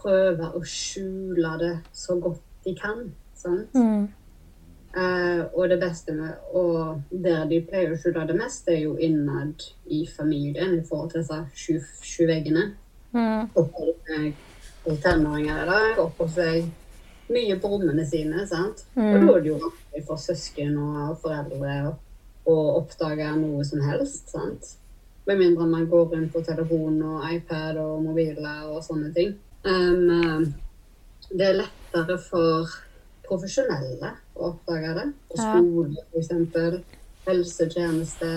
[0.01, 3.05] prøve å skjule det så godt de kan.
[3.37, 3.73] Sant?
[3.75, 4.09] Mm.
[4.91, 8.97] Eh, og det beste med Og der de pleier å skjule det mest, er jo
[8.99, 12.71] innad i familien i forhold til disse sju, sju veggene.
[13.15, 13.47] Mm.
[13.55, 13.71] Og
[14.11, 18.45] er tenåringer i dag, oppholder seg mye på rommene sine.
[18.47, 18.85] sant?
[18.95, 19.07] Mm.
[19.13, 21.93] Og da er det jo vanskelig for søsken og foreldre å,
[22.49, 24.31] å oppdage noe som helst.
[24.31, 24.75] sant?
[25.29, 29.35] Med mindre man går rundt på telefon og iPad og mobiler og sånne ting.
[29.63, 30.53] Um,
[31.29, 32.71] det er lettere for
[33.27, 35.07] profesjonelle å oppdage det.
[35.29, 36.81] På skole, f.eks.
[37.27, 38.31] Helsetjeneste.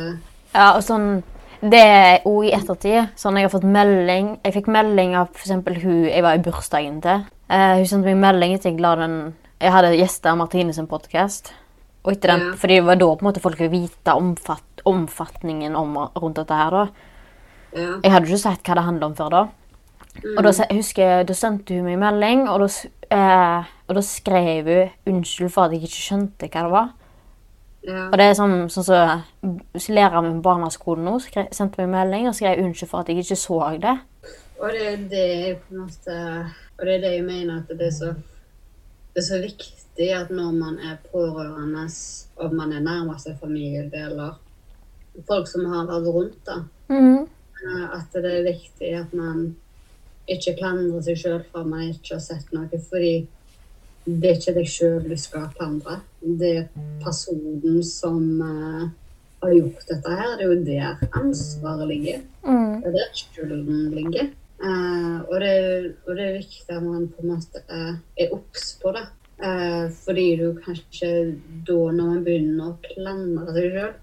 [0.53, 1.23] Ja, og sånn
[1.65, 3.15] Det er òg i ettertid.
[3.17, 5.55] Sånn jeg har fått melding Jeg fikk melding av f.eks.
[5.81, 7.25] hun jeg var i bursdagen til.
[7.49, 9.17] Uh, hun sendte meg melding etter jeg la den
[9.63, 11.55] Jeg hadde gjester av Martine sin podkast.
[12.05, 12.55] Og etter den, Ja.
[12.55, 16.55] fordi det var da på en måte folk ville vite omfatt, omfatningen om, rundt dette
[16.55, 16.71] her.
[16.71, 16.87] da.
[17.75, 18.01] Ja.
[18.03, 19.49] Jeg hadde ikke sett hva det handlet om før da.
[20.37, 22.69] Og da jeg husker jeg, da sendte hun meg melding, og da,
[23.11, 26.93] eh, og da skrev hun 'unnskyld for at jeg ikke skjønte hva det var'.
[27.87, 28.07] Ja.
[28.07, 29.23] Og det er sånn sånn så
[29.93, 33.19] Læreren min på barneskolen nå skrev, sendte meg melding og skrev 'unnskyld for at jeg
[33.19, 34.01] ikke så det'.
[34.61, 37.69] Og det er det jeg på en måte Og det er det jeg mener at
[37.69, 38.15] det er så
[39.15, 41.87] Det er så viktig at når man er pårørende,
[42.37, 44.41] og man er nærmeste familie eller
[45.29, 46.57] folk som har vært rundt, da,
[46.91, 47.23] mm.
[47.95, 49.55] at det er viktig at man
[50.31, 52.81] ikke klandrer seg sjøl for at man ikke har sett noe.
[52.91, 53.15] Fordi
[54.05, 55.99] det er ikke deg sjøl du skal klandre.
[56.21, 58.87] Det er personen som uh,
[59.45, 60.31] har gjort dette her.
[60.39, 62.25] Det er jo der ansvaret ligger.
[62.45, 64.33] Det er der skylden ligger.
[64.65, 65.55] Uh, og, det,
[66.07, 69.05] og det er viktig at man på en måte er obs på det.
[69.43, 71.09] Eh, fordi du kanskje
[71.67, 73.95] da, når man begynner å klandre seg sjøl,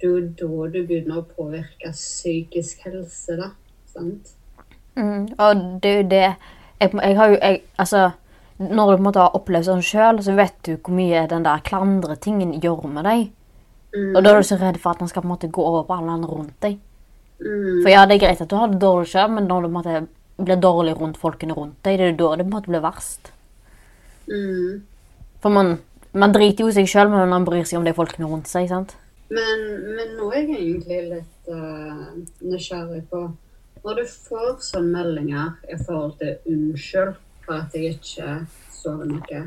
[0.00, 3.52] det er jo da du begynner å påvirke psykisk helse, da.
[3.94, 4.34] Sant?
[4.98, 8.02] Mm, og det er jo det jeg, jeg har jo jeg, Altså,
[8.58, 11.46] når du på en måte har opplevd sånn sjøl, så vet du hvor mye den
[11.46, 13.24] der klandretingen gjør med deg.
[13.94, 15.86] Og da er du så redd for at den skal på en måte gå over
[15.86, 16.80] på alle andre rundt deg.
[17.38, 17.82] Mm.
[17.84, 19.72] For ja, det er greit at du har det dårlig sjøl, men når du på
[19.72, 22.56] en måte blir dårlig rundt folkene rundt deg, det er jo da det på en
[22.56, 23.33] måte blir verst.
[24.28, 24.82] Mm.
[25.42, 25.78] For man,
[26.12, 28.68] man driter jo seg sjøl, men man bryr seg om det folkene rundt seg.
[28.70, 28.96] sant?
[29.34, 29.64] Men,
[29.96, 32.12] men nå er jeg egentlig litt uh,
[32.44, 33.22] nysgjerrig på
[33.84, 38.28] Når du får sånne meldinger i forhold til 'unnskyld for at jeg ikke
[38.72, 39.42] så noe',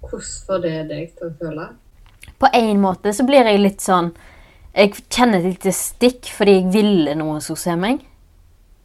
[0.00, 1.66] hvordan får det deg til å føle?
[2.38, 4.12] På en måte så blir jeg litt sånn
[4.76, 8.02] Jeg kjenner et lite stikk fordi jeg ville noen skulle se meg.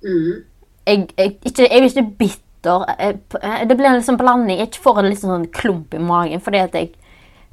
[0.02, 0.46] Mm.
[0.88, 2.48] Jeg, jeg, ikke, jeg er ikke bitter.
[2.66, 4.60] Jeg, eh, det ble en liksom blanding.
[4.60, 6.44] Jeg får en litt sånn klump i magen.
[6.44, 6.92] Fordi, at jeg,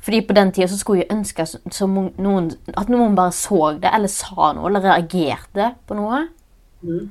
[0.05, 1.47] fordi på den tida skulle jeg ønske
[2.21, 6.27] noen, at noen bare så det, eller sa noe, eller reagerte på noe.
[6.83, 7.09] Mm.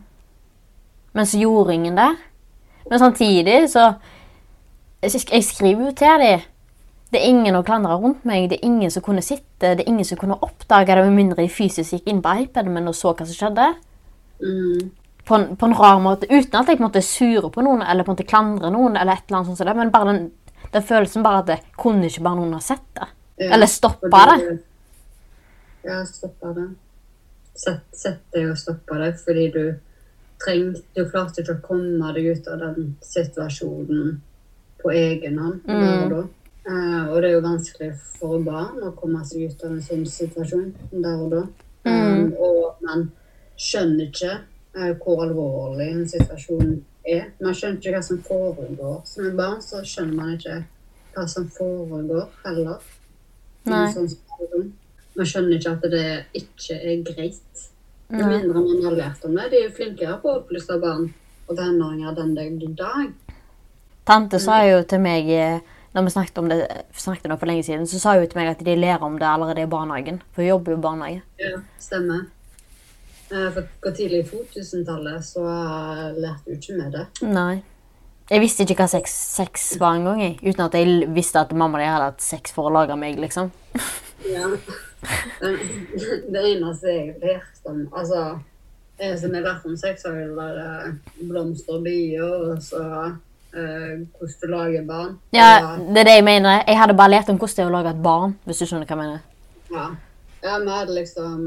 [1.17, 2.11] Men så gjorde ingen det.
[2.87, 3.89] Men samtidig så
[5.01, 6.45] jeg skriver jo til dem.
[7.07, 8.49] Det er ingen å klandre rundt meg.
[8.51, 11.43] Det er ingen som kunne sitte, det er ingen som kunne oppdage det, med mindre
[11.43, 13.67] de fysisk gikk inn på iPaden min og så hva som skjedde.
[14.41, 14.89] Mm.
[15.27, 17.81] På en, på en rar måte, uten at jeg på en måte surer på noen
[17.83, 18.95] eller på en måte klandrer noen.
[18.95, 20.31] eller et eller annet sånt Men bare den,
[20.71, 23.09] den følelsen bare at det kunne ikke bare noen ha sett det.
[23.37, 24.57] Ja, Eller stoppa det.
[25.83, 26.69] Ja, stoppa det.
[27.57, 29.61] Sett, sett deg og stoppa det, fordi du
[30.41, 34.17] trengte Du klarte ikke å komme deg ut av den situasjonen
[34.81, 35.63] på egen hånd.
[35.65, 36.11] Mm.
[36.67, 40.05] Uh, og, det er jo vanskelig for barn å komme seg ut av en sånn
[40.09, 41.41] situasjon der og da.
[41.87, 41.95] Mm.
[41.95, 43.07] Um, og man
[43.57, 44.35] skjønner ikke
[45.01, 46.73] hvor alvorlig en situasjon
[47.07, 47.29] er.
[47.41, 48.97] Man skjønner ikke hva som foregår.
[49.09, 50.59] Som en barn så skjønner man ikke
[51.15, 52.83] hva som foregår heller.
[53.67, 54.11] Sånn.
[55.17, 57.63] Man skjønner ikke at det ikke er greit.
[58.13, 59.49] Med mindre man har lært om det.
[59.51, 61.09] De er jo flinkere på å opplyse barn
[61.47, 63.33] og tenåringer den dag i dag.
[64.07, 65.59] Tante sa jo til meg eh,
[65.95, 66.61] når vi snakket om det
[66.95, 69.17] snakket om det for lenge siden, så sa hun til meg at de lærer om
[69.19, 70.21] det allerede i barnehagen.
[70.31, 71.21] For hun jobber jo i barnehage.
[71.41, 72.27] Ja, stemmer.
[73.31, 77.05] Eh, For hvor tidlig i 2000-tallet så eh, lærte du ikke med det.
[77.27, 77.57] Nei.
[78.27, 80.33] Jeg visste ikke hva sex, sex var engang, jeg.
[80.43, 83.19] Uten at jeg visste at mamma og de hadde hatt sex for å lage meg,
[83.23, 83.51] liksom.
[84.27, 84.47] Ja.
[85.39, 88.39] Det, eneste jeg lærte om Altså,
[88.97, 92.81] det som har vært om sex, har jo vært eh, blomster og bier, og så
[93.53, 95.13] eh, hvordan du lager barn.
[95.37, 96.63] Ja, det er det jeg mener.
[96.67, 98.89] Jeg hadde bare lært om hvordan det er å lage et barn, hvis du skjønner
[98.89, 99.23] hva jeg mener.
[99.71, 99.87] ja.
[100.43, 101.45] ja, vi hadde liksom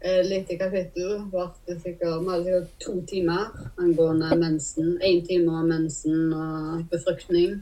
[0.00, 4.98] et lite kapittel, varte sikkert, hadde to timer angående mensen.
[5.02, 7.60] Én time om mensen og befruktning.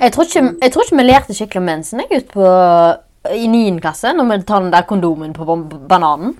[0.00, 2.48] Jeg tror ikke, jeg tror ikke vi lærte skikkelig om mensen jeg, ut på,
[3.34, 3.78] i 9.
[3.80, 5.44] klasse, når vi tar den der kondomen på
[5.88, 6.34] bananen.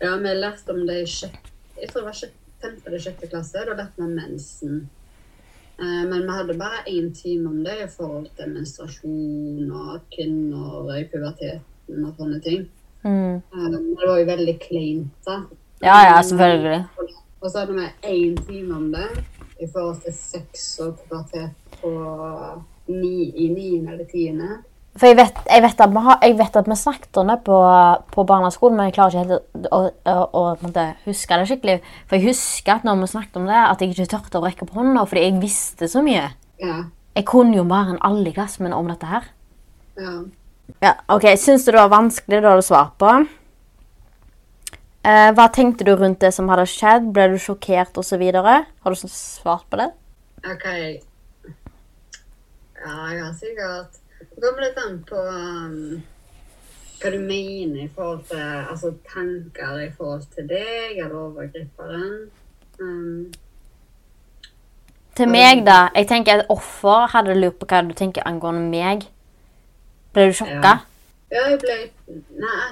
[0.00, 2.22] Ja, vi lærte om det i sjette, jeg tror det var
[2.62, 3.60] femte eller sjette klasse.
[3.68, 4.88] Da lærte vi om mensen.
[5.78, 10.94] Eh, men vi hadde bare én time om det i forhold til menstruasjon og kvinner
[10.96, 12.70] i puberteten og sånne ting.
[13.02, 13.36] Mm.
[13.36, 15.42] Eh, det var jo veldig kleint, da.
[15.82, 16.84] Ja, ja, selvfølgelig.
[17.42, 19.08] Og så hadde vi én time om det
[19.62, 21.50] i forhold til seks og pubertet
[21.80, 21.90] på
[22.86, 24.60] ni, i niende eller tiende.
[24.92, 27.58] For jeg vet, jeg, vet vi har, jeg vet at vi snakket om det på,
[28.12, 31.76] på barneskolen, men jeg klarer ikke helt å, å, å, å, huske det skikkelig.
[32.06, 34.66] For jeg husker at når vi snakket om det, at jeg ikke turte å rekke
[34.66, 36.28] opp hånda, fordi jeg visste så mye.
[36.60, 36.76] Ja.
[37.16, 38.22] Jeg kunne jo bare en
[38.60, 39.32] min om dette her.
[39.96, 40.20] ja.
[40.82, 41.28] Ja, ok.
[41.38, 43.14] Syns du det var vanskelig da du svarte på?
[45.02, 47.08] Eh, hva tenkte du rundt det som hadde skjedd?
[47.14, 48.22] Ble du sjokkert osv.?
[48.38, 49.90] Har du svart på det?
[50.46, 50.66] OK.
[52.82, 56.02] Ja, jeg har sikkert Det kommer litt an på um,
[57.02, 62.12] hva du mener i forhold til Altså tanker i forhold til deg eller overgriperen.
[62.80, 63.32] Um,
[65.14, 65.92] Til meg, da.
[65.94, 69.06] Jeg tenker et offer hadde lurt på hva du tenker angående meg.
[70.12, 70.72] Ble du sjokka?
[71.32, 71.76] ja, jeg ble
[72.42, 72.70] Nei,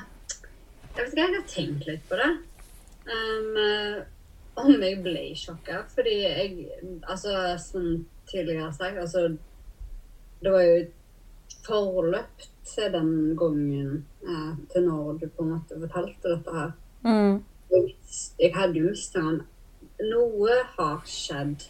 [0.97, 2.31] jeg vet ikke, jeg har tenkt litt på det.
[3.11, 4.01] Um, eh,
[4.61, 5.85] om jeg ble sjokka.
[5.95, 6.67] Fordi jeg
[7.09, 9.37] Altså, som tidligere sagt, altså
[10.43, 10.97] Det var jo et
[11.67, 16.71] forløp til den gangen eh, til når du på en måte fortalte dette her.
[17.05, 17.45] Mm.
[17.71, 17.97] Jeg
[18.39, 19.45] Jeg hadde jo mistanke
[20.01, 21.67] noe har skjedd,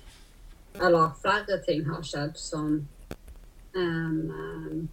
[0.78, 2.86] eller flere ting har skjedd som
[3.74, 4.88] um, em,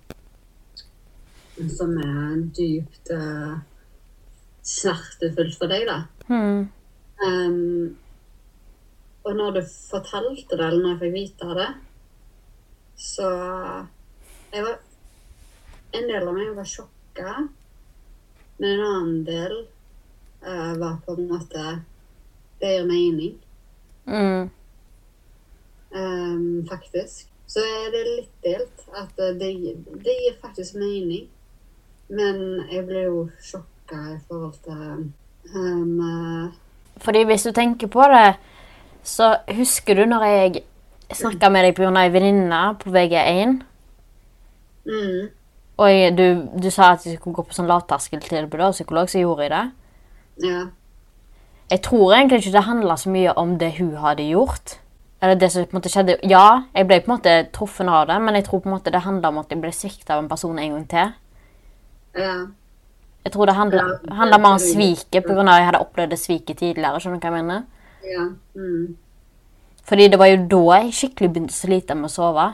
[1.58, 3.58] Som er dypt uh,
[4.62, 6.02] smertefullt for deg, da.
[6.30, 6.68] Mm.
[7.18, 7.98] Um,
[9.26, 11.72] og når du fortalte det, eller når jeg fikk vite det,
[12.98, 13.32] så
[14.54, 14.78] jeg var,
[15.96, 17.34] En del av meg var sjokka,
[18.60, 19.54] men en annen del
[20.44, 21.64] uh, var på en måte
[22.60, 23.38] Det gir mening,
[24.08, 24.50] Mm.
[25.92, 27.28] Um, faktisk.
[27.48, 28.84] Så er det litt delt.
[28.96, 29.52] At det,
[30.04, 31.28] det gir faktisk mening.
[32.10, 32.38] Men
[32.72, 35.12] jeg ble jo sjokka i forhold til
[35.56, 36.54] um,
[37.04, 38.36] Fordi hvis du tenker på det,
[39.04, 40.64] så husker du når jeg
[41.14, 41.92] snakka med deg pga.
[42.02, 43.60] ei venninne på VG1,
[44.88, 45.28] mm,
[45.78, 46.26] og du,
[46.64, 49.66] du sa at jeg skulle gå på sånn lavterskeltilbud og psykolog, så gjorde jeg det.
[50.48, 50.64] Ja.
[51.70, 54.80] Jeg tror egentlig ikke det handla så mye om det hun hadde gjort.
[55.22, 56.18] Eller det som på en måte skjedde.
[56.30, 58.94] Ja, jeg ble på en måte truffet av det, men jeg tror på en måte
[58.94, 61.14] det handla om at jeg ble svikta av en person en gang til.
[62.18, 65.42] Jeg tror det handler, Ja, handla mer om sviket pga.
[65.42, 67.00] at jeg hadde opplevd det sviket tidligere.
[67.00, 67.64] skjønner du hva jeg mener?
[68.04, 68.26] Ja.
[68.56, 68.96] Mm,
[69.84, 72.54] Fordi det var jo da jeg skikkelig begynte å slite med å sove.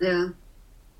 [0.00, 0.28] ja.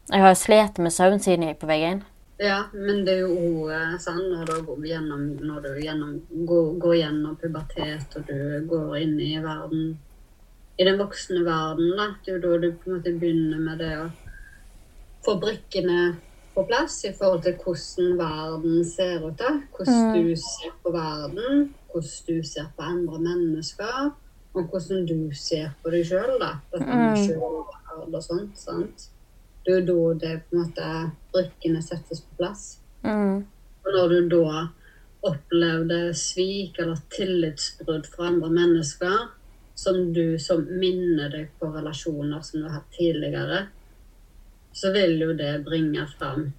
[0.08, 2.02] Jeg har jo slitt med søvn siden jeg gikk på VG1.
[2.38, 6.78] Ja, men det er jo òg sånn når du, går gjennom, når du gjennom, går,
[6.78, 9.98] går gjennom pubertet og du går inn i verden
[10.78, 12.06] I den voksne verden, da.
[12.22, 14.10] Det er jo da du på en måte begynner med det å
[15.24, 16.16] få brikkene
[16.56, 19.38] på plass i forhold til hvordan verden ser ut.
[19.38, 19.50] da.
[19.76, 24.10] Hvordan du ser på verden, hvordan du ser på andre mennesker,
[24.54, 26.40] og hvordan du ser på deg sjøl.
[26.80, 28.20] Mm.
[28.22, 28.58] sånt.
[28.58, 29.10] sant?
[29.66, 30.90] Det er da det på en måte
[31.34, 32.78] brikkene settes på plass.
[33.02, 33.44] Mm.
[33.84, 34.66] Og når du da
[35.26, 39.16] opplevde svik eller tillitsbrudd fra andre mennesker,
[39.76, 43.66] som du som minner deg på relasjoner som du har hatt tidligere,
[44.76, 46.50] så vil jo det bringe fram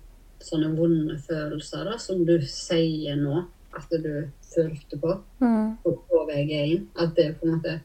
[0.41, 3.43] sånne vonde følelser da, som du sier nå
[3.77, 5.77] at du følte på Mm.
[5.83, 6.87] på, på VG1.
[6.97, 7.75] At det på en måte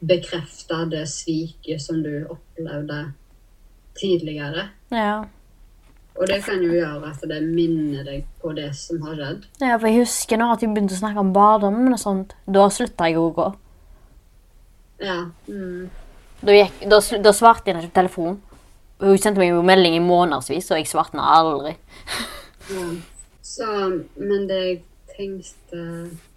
[0.00, 3.12] bekrefter det sviket som du opplevde
[3.98, 4.68] tidligere.
[4.94, 5.24] Ja.
[6.20, 9.44] Og det kan jo gjøre at det minner deg på det som har skjedd.
[9.62, 12.34] ja, for jeg husker nå at vi begynte å snakke om barndommen og sånt.
[12.46, 13.48] Da slutta jeg å gå.
[15.00, 15.30] Ja.
[15.48, 15.88] Mm.
[16.42, 18.40] Da, gikk, da, da svarte jeg ikke på telefon.
[19.00, 21.76] Hun sendte meg jo melding i månedsvis, og jeg svarte henne aldri.
[22.70, 22.88] ja.
[23.50, 23.66] Så,
[24.14, 24.76] men det jeg
[25.16, 25.78] tenkte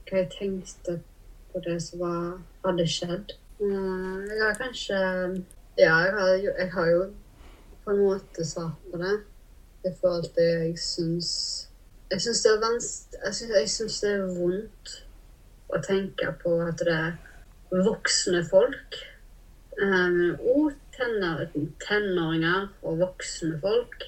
[0.09, 0.95] Hva jeg tenkte
[1.51, 2.23] på det som var,
[2.63, 5.01] hadde skjedd eh, Jeg har kanskje
[5.77, 7.03] Ja, jeg har, jo, jeg har jo
[7.83, 9.13] på en måte svart på det.
[9.85, 11.29] I forhold til jeg syns
[12.09, 14.97] Jeg syns det er vanskelig Jeg syns, jeg syns det er vondt
[15.73, 19.03] å tenke på at det er voksne folk
[19.81, 20.73] Um, og
[21.03, 21.45] tenår,
[21.83, 24.03] tenåringer og voksne folk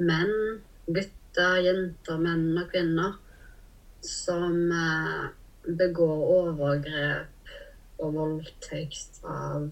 [0.00, 3.18] menn, gutter, jenter, menn og kvinner
[4.04, 5.28] som eh,
[5.76, 7.52] begår overgrep
[8.00, 9.68] og voldtekt av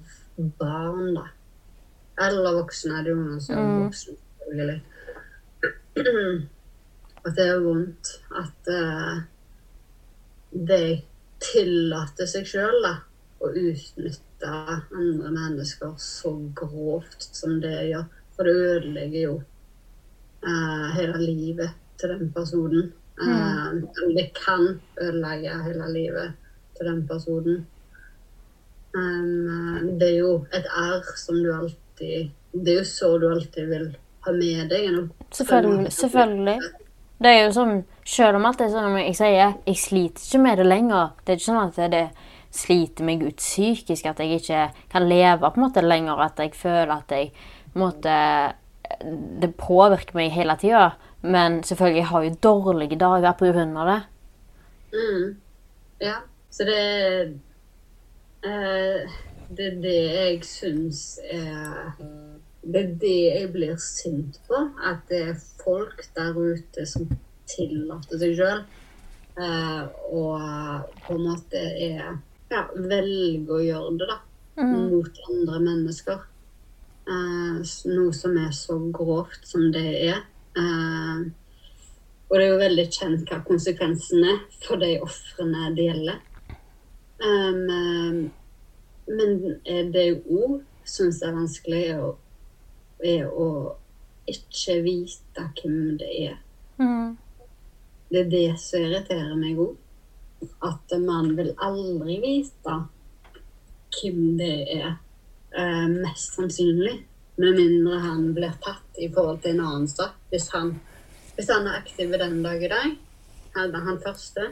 [0.60, 1.24] barn, da.
[2.28, 3.00] Eller voksne.
[3.04, 4.80] Det er jo noen som er voksne, selvfølgelig.
[7.24, 9.16] At det er vondt at uh,
[10.68, 10.82] de
[11.42, 12.86] tillater seg sjøl
[13.38, 14.52] å utnytte
[14.94, 18.06] andre mennesker så grovt som det gjør.
[18.36, 19.36] For det ødelegger jo
[20.46, 22.92] eh, hele livet til den personen.
[23.18, 24.68] Eh, eller det kan
[25.00, 26.36] ødelegge hele livet
[26.78, 27.66] til den personen.
[28.94, 33.66] Um, det er jo et R som du alltid Det er jo så du alltid
[33.68, 33.90] vil
[34.24, 35.10] ha med deg.
[35.30, 35.92] Selvfølgelig.
[35.92, 36.58] selvfølgelig.
[37.18, 40.60] Det er jo sånn, Selv om alt er sånn jeg sier, jeg sliter ikke med
[40.62, 41.10] det lenger.
[41.20, 42.04] Det er ikke sånn at det
[42.54, 46.20] sliter meg ut psykisk, at jeg ikke kan leve på en måte lenger.
[46.24, 47.32] At jeg føler at jeg
[47.72, 48.54] på en måte,
[49.40, 50.96] Det påvirker meg hele tida.
[51.22, 54.02] Men selvfølgelig, jeg har jo dårlige dager av det.
[54.92, 55.36] Mm.
[56.00, 56.14] Ja.
[56.50, 57.38] Så det
[58.44, 59.10] eh,
[59.56, 61.92] Det er det jeg syns er
[62.62, 64.70] Det er det jeg blir sint på.
[64.84, 67.08] At det er folk der ute som
[67.46, 68.64] tillater seg sjøl.
[69.38, 70.40] Eh, og
[71.04, 72.18] på en måte er
[72.48, 74.18] Ja, velge å gjøre det, da.
[74.58, 76.24] Mot andre mennesker.
[77.08, 80.24] Eh, noe som er så grovt som det er.
[80.58, 81.20] Eh,
[82.28, 86.18] og det er jo veldig kjent hva konsekvensen er for de ofrene det gjelder.
[87.18, 88.18] Um, um,
[89.08, 89.32] men
[89.64, 92.10] eh, det jeg òg syns er vanskelig, å,
[93.00, 93.48] er å
[94.28, 96.36] ikke vite hvem det er.
[98.12, 99.74] Det er det som irriterer meg òg.
[100.62, 102.76] At man vil aldri vite
[103.98, 104.98] hvem det er,
[105.56, 106.94] eh, mest sannsynlig.
[107.38, 110.14] Med mindre han blir tatt i forhold til en annen sak.
[110.30, 110.74] Hvis han,
[111.36, 112.96] hvis han er aktiv den dag i dag,
[113.56, 114.50] eller han første,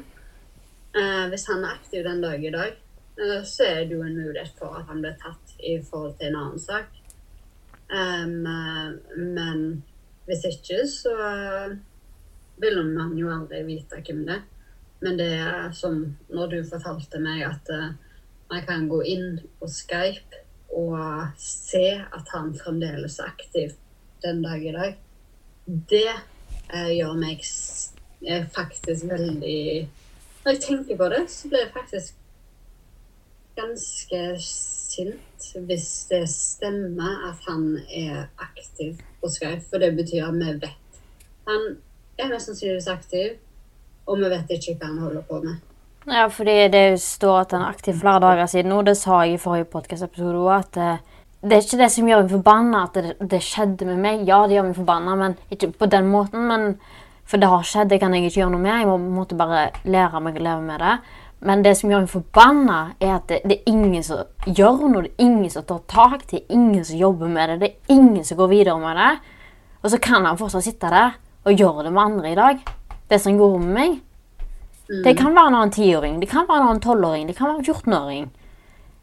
[0.97, 2.77] Eh, hvis han er aktiv den dag i dag,
[3.21, 6.31] eh, så er det jo en mulighet for at han blir tatt i forhold til
[6.31, 6.95] en annen sak.
[7.93, 8.25] Eh,
[9.37, 9.67] men
[10.25, 11.13] hvis ikke, så
[12.57, 14.47] vil man jo aldri vite hvem det er.
[15.01, 15.99] Men det er som
[16.33, 17.91] når du fortalte meg at uh,
[18.51, 20.45] man kan gå inn på Skype
[20.77, 23.75] og se at han fremdeles er aktiv
[24.25, 24.97] den dag i dag.
[25.67, 26.09] Det
[26.73, 27.45] uh, gjør meg
[28.55, 29.89] faktisk veldig
[30.45, 32.15] Når jeg tenker på det, så blir jeg faktisk
[33.57, 39.65] ganske sint hvis det stemmer at han er aktiv på Skype.
[39.71, 41.01] For det betyr at vi vet.
[41.49, 41.77] Han
[42.19, 43.37] er mest sannsynligvis aktiv,
[44.07, 45.59] og vi vet ikke hva han holder på med.
[46.07, 49.35] Ja, fordi det står at han er aktiv flere dager siden, og det sa jeg
[49.37, 52.97] i forrige podcast-episode også, at eh, det er ikke det som gjør meg forbanna at
[52.97, 54.23] det, det skjedde med meg.
[54.29, 56.47] Ja, det gjør meg forbanna, men ikke på den måten.
[56.49, 56.65] Men,
[57.27, 58.81] for det har skjedd, det kan jeg ikke gjøre noe med.
[58.81, 60.95] Jeg må måtte bare lære meg å leve med det.
[61.47, 65.05] Men det som gjør meg forbanna, er at det, det er ingen som gjør noe.
[65.05, 66.27] Det er ingen som tar tak.
[66.31, 67.59] Det er ingen som jobber med det.
[67.61, 69.13] Det er ingen som går videre med det.
[69.83, 72.67] Og så kan han fortsatt sitte der og gjøre det med andre i dag.
[73.09, 73.97] Det som går med meg.
[75.05, 77.59] Det kan være en annen tiåring, det kan være en annen tolvåring, det kan være
[77.59, 78.29] en 14-åring.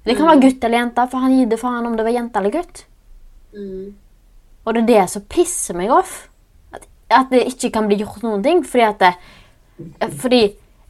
[0.04, 2.40] Det kan være gutt eller jente, for han gir det faen om det var jente
[2.40, 2.86] eller gutt.
[3.56, 3.94] Mm.
[4.64, 6.16] Og det er det som pisser meg off.
[6.76, 8.64] At, at det ikke kan bli gjort noen ting.
[8.68, 9.14] Fordi at det,
[10.20, 10.42] fordi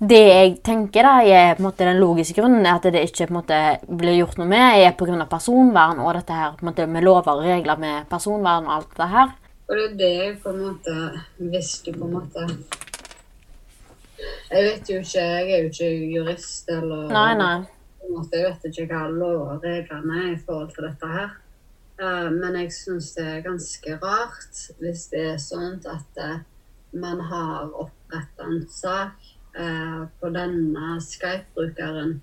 [0.03, 3.33] det jeg tenker da, er på en måte den logiske grunnen at det ikke på
[3.33, 3.59] en måte
[4.01, 5.25] blir gjort noe med, er pga.
[5.29, 8.97] personvern og dette her på en måte med lover og regler med personvern og alt
[8.99, 9.35] det her.
[9.69, 10.93] Og det er det på en måte
[11.39, 12.47] Hvis du på en måte
[14.49, 17.55] Jeg vet jo ikke Jeg er jo ikke jurist eller Nei, nei.
[18.03, 21.31] Jeg vet ikke hva lover og reglene er i forhold til dette her.
[22.01, 26.39] Eh, men jeg syns det er ganske rart hvis det er sånn at eh,
[26.97, 32.21] man har oppretta en sak eh, på denne Skype-brukeren.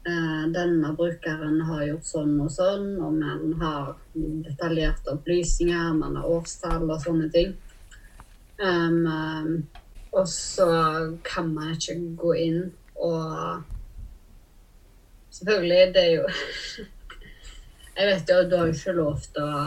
[0.00, 6.86] Denne brukeren har gjort sånn og sånn, og man har detaljerte opplysninger, man har årstall
[6.86, 7.52] og sånne ting.
[8.64, 9.50] Um, um,
[10.12, 10.70] og så
[11.24, 12.62] kan man ikke gå inn
[13.00, 13.62] og
[15.30, 16.24] Selvfølgelig, det er jo
[17.98, 19.62] Jeg vet jo at du har ikke lov til å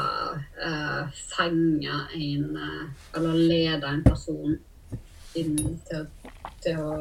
[0.67, 2.83] uh, fange en uh,
[3.15, 4.57] Eller lede en person
[5.39, 5.57] inn
[5.89, 6.05] til,
[6.61, 6.97] til å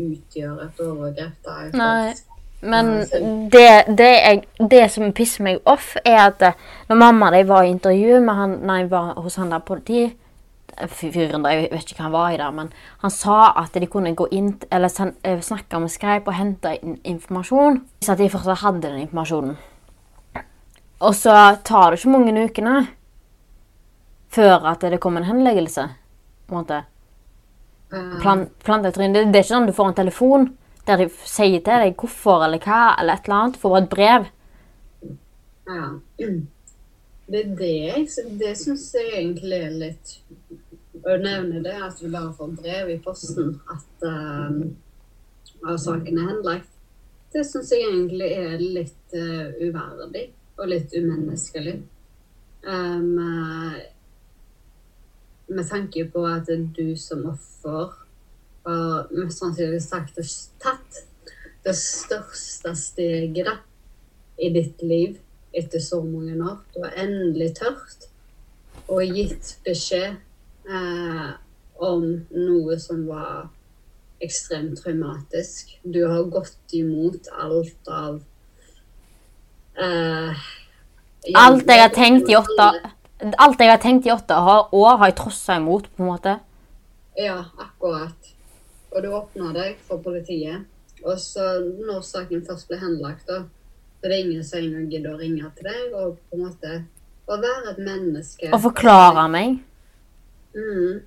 [0.00, 1.34] utgjøre et overgrep.
[1.44, 2.14] Da, Nei.
[2.60, 2.86] Men
[3.52, 3.66] det,
[3.98, 6.58] det, jeg, det som pisser meg off, er at eh,
[6.88, 10.06] når mamma de var i intervju med han, nei, var hos han der politi
[10.88, 12.70] fyren der, jeg vet ikke hva han var i der, men
[13.02, 14.92] han sa at de kunne gå inn, eller
[15.24, 17.82] eh, snakke med Skype og hente inn informasjon.
[18.04, 19.58] Så at de fortsatt hadde den informasjonen.
[21.00, 22.76] Og så tar det ikke mange ukene
[24.30, 25.88] før at det kommer en henleggelse.
[26.46, 26.84] på en måte.
[27.92, 28.46] Eh, Plan.
[28.82, 30.48] Det, det er ikke sånn du får en telefon
[30.86, 33.54] der de sier til deg hvorfor eller hva, eller et eller annet.
[33.54, 34.30] Du får bare et brev.
[35.70, 35.84] Ja.
[37.30, 38.06] Det er det jeg
[38.40, 40.14] Det syns jeg egentlig er litt
[41.00, 44.60] Å nevne det, at du bare får brev i posten at uh,
[45.68, 46.68] at saken er henlagt,
[47.32, 50.30] det syns jeg egentlig er litt uh, uverdig
[50.60, 51.78] og litt umenneskelig.
[52.60, 53.76] Um, eh,
[55.48, 57.94] med tanke på at du som offer
[58.66, 60.26] har mest sannsynlig sagt det,
[60.60, 60.98] tatt
[61.64, 63.56] det største steget da,
[64.36, 65.16] i ditt liv
[65.56, 66.60] etter så mange år.
[66.74, 68.10] Du har endelig tørt
[68.90, 70.20] og gitt beskjed
[70.70, 71.28] eh,
[71.80, 73.48] om noe som var
[74.20, 75.76] ekstremt traumatisk.
[75.82, 78.20] Du har gått imot alt av
[79.80, 80.48] eh,
[81.36, 82.66] Alt jeg har tenkt i åtte
[83.36, 86.38] Alt jeg har tenkt i åtte år, har jeg trossa imot, på en måte.
[87.20, 88.30] Ja, akkurat.
[88.94, 90.64] Og du åpna deg for politiet.
[91.04, 93.42] Og så når saken først ble henlagt, da,
[94.00, 96.72] så er ingen som engang gidder å ringe til deg og på en måte
[97.28, 98.48] å være et menneske.
[98.48, 99.60] Og forklare meg.
[100.54, 101.02] Mm.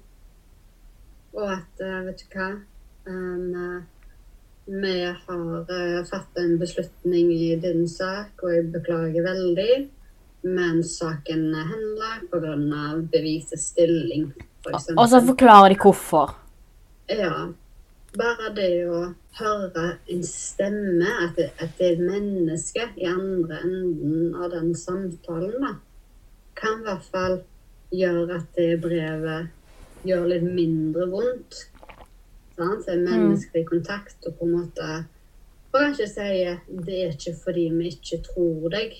[1.33, 2.49] Og at, eh, vet du hva
[3.09, 3.81] um, eh,
[4.63, 9.73] Vi har uh, fattet en beslutning i din sak, og jeg beklager veldig.
[10.43, 12.53] Men saken henlagt pga.
[13.11, 14.31] bevisets stilling,
[14.63, 14.89] f.eks.
[14.95, 16.37] Og så forklarer de hvorfor.
[17.11, 17.51] Ja.
[18.13, 18.99] Bare det å
[19.39, 25.55] høre en stemme, at det, at det er menneske i andre enden av den samtalen,
[25.63, 25.71] da,
[26.59, 27.39] kan i hvert fall
[27.93, 29.51] gjøre at det brevet
[30.07, 31.63] gjør litt mindre vondt.
[32.57, 32.85] Sant?
[32.85, 34.87] Det er menneskelig kontakt og på en måte
[35.73, 38.91] Og kanskje sier det er ikke fordi vi ikke tror deg,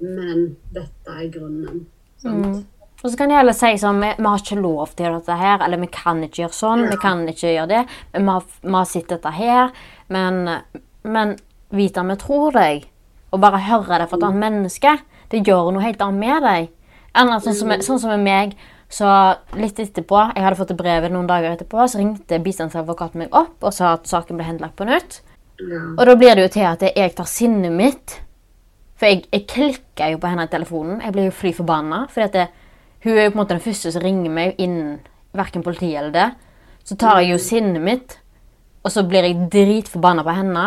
[0.00, 1.82] men dette er grunnen.
[2.24, 2.62] Mm.
[3.02, 5.60] Og så kan de heller si sånn vi, vi har ikke lov til dette her,
[5.66, 7.82] eller vi kan ikke gjøre sånn, vi kan ikke gjøre det.
[8.14, 9.76] Men vi har, vi har sett dette her.
[10.16, 10.40] Men,
[11.04, 11.36] men
[11.68, 12.88] vite at vi tror deg,
[13.28, 14.96] og bare høre det fra et annet menneske,
[15.28, 16.72] det gjør noe helt annet med deg.
[17.18, 18.58] Annet, sånn, som, sånn som med meg.
[18.88, 19.08] Så
[19.58, 23.74] litt etterpå, jeg hadde fått brevet noen dager etterpå, så ringte bistandsadvokaten meg opp og
[23.76, 25.18] sa at saken ble henlagt på nytt.
[25.58, 25.82] Ja.
[25.98, 28.12] Og da blir det jo til at jeg tar sinnet mitt
[28.98, 31.00] For jeg, jeg klikker jo på henne i telefonen.
[31.02, 32.00] Jeg blir jo fly forbanna.
[32.10, 32.26] For
[33.04, 34.96] hun er jo på en måte den første som ringer meg innen
[35.38, 36.28] verken politiet eller det.
[36.82, 38.16] Så tar jeg jo sinnet mitt,
[38.82, 40.64] og så blir jeg dritforbanna på henne.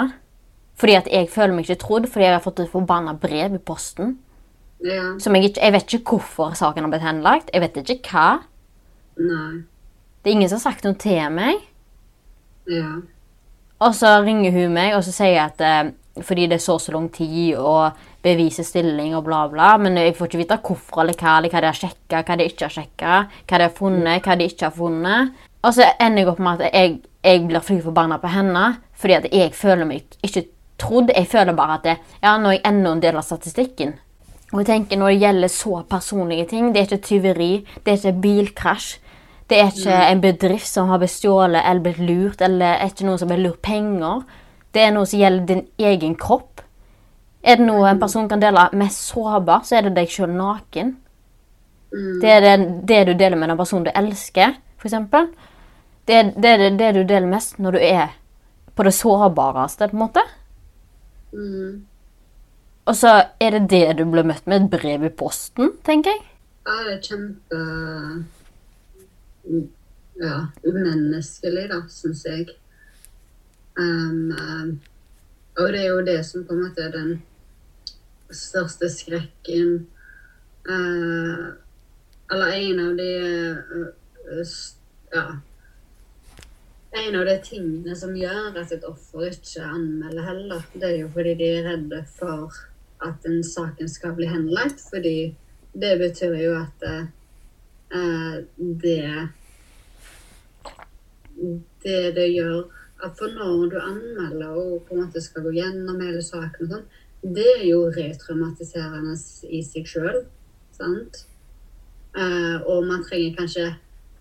[0.80, 3.60] Fordi at jeg føler meg ikke trodd, fordi jeg har fått et forbanna brev i
[3.60, 4.16] posten.
[4.86, 5.16] Ja.
[5.22, 7.52] Som jeg, ikke, jeg vet ikke hvorfor saken har blitt henlagt.
[7.54, 8.28] Jeg vet ikke hva.
[9.22, 9.64] Nei.
[10.22, 11.62] Det er ingen som har sagt noe til meg.
[12.70, 13.02] Ja.
[13.82, 15.92] Og så ringer hun meg og så sier jeg at eh,
[16.22, 17.92] fordi det er så så lang tid å
[18.22, 21.62] bevise stilling og bla, bla, men jeg får ikke vite hvorfor eller hva, eller hva
[21.64, 23.16] de har sjekka, hva de ikke har sjekka,
[23.50, 25.40] hva de har funnet, hva de ikke har funnet.
[25.66, 28.66] Og så ender jeg opp med at jeg, jeg blir fly forbanna på henne
[29.02, 30.46] fordi at jeg føler meg ikke
[30.82, 31.10] trodd.
[31.16, 33.96] Jeg føler bare at det, ja, nå er jeg enda en del av statistikken.
[34.52, 37.52] Og jeg tenker Når det gjelder så personlige ting Det er ikke tyveri,
[37.86, 38.98] det er ikke bilkrasj.
[39.50, 43.20] Det er ikke en bedrift som har bestjålet eller blitt lurt, eller er ikke noen
[43.20, 44.22] som har lurt penger.
[44.72, 46.62] Det er noe som gjelder din egen kropp.
[47.44, 50.94] Er det noe en person kan dele mest sårbar, så er det deg sjøl naken.
[52.22, 52.56] Det er det,
[52.88, 54.96] det du deler med den personen du elsker, f.eks.
[56.08, 58.16] Det, er- det det, det du deler mest når du er
[58.76, 60.24] på det sårbareste, på en måte.
[61.36, 61.82] Mm.
[62.92, 66.24] Og så er det det du blir møtt med, et brev i posten, tenker jeg.
[66.68, 67.60] Ja, det er kjempe
[70.22, 72.50] Ja, umenneskelig, da, syns jeg.
[73.80, 74.74] Um, um,
[75.56, 77.14] og det er jo det som på en måte er den
[78.36, 79.88] største skrekken
[80.68, 81.56] uh,
[82.28, 83.14] Eller en av de
[83.72, 84.52] uh,
[85.16, 85.24] Ja.
[86.92, 91.10] En av de tingene som gjør at et offer ikke anmelder heller, det er jo
[91.16, 92.60] fordi de er redde for
[93.06, 94.84] at den saken skal bli henlagt.
[94.90, 95.34] Fordi
[95.74, 97.06] det betyr jo at eh,
[98.58, 99.30] det
[101.82, 102.70] Det det gjør
[103.04, 106.74] at for når du anmelder og på en måte skal gå gjennom hele saken og
[106.76, 106.84] sånn,
[107.22, 109.16] det er jo retraumatiserende
[109.50, 110.20] i seg sjøl.
[110.78, 111.24] Sant?
[112.14, 113.66] Uh, og man trenger kanskje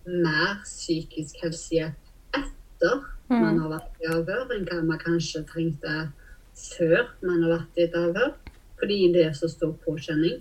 [0.06, 5.96] mer psykisk helsehjelp etter man har vært i avhør, enn hva man kanskje trengte
[6.56, 8.32] før man har vært i et avhør.
[8.80, 10.40] Fordi det er så stor påkjenning.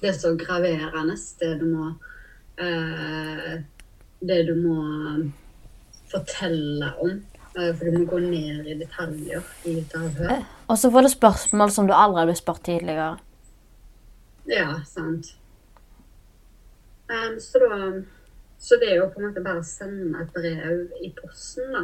[0.00, 1.90] Det er så graverende, det du må
[2.58, 3.60] eh,
[4.20, 4.76] Det du må
[6.10, 7.20] fortelle om.
[7.58, 10.44] Eh, for du må gå ned i detaljer i et avhør.
[10.68, 13.16] Og så får du spørsmål som du aldri har blitt spurt tidligere.
[14.50, 15.34] Ja, sant.
[17.10, 18.02] Um, så da
[18.60, 21.80] Så det å på en måte bare sende et brev i posten, da,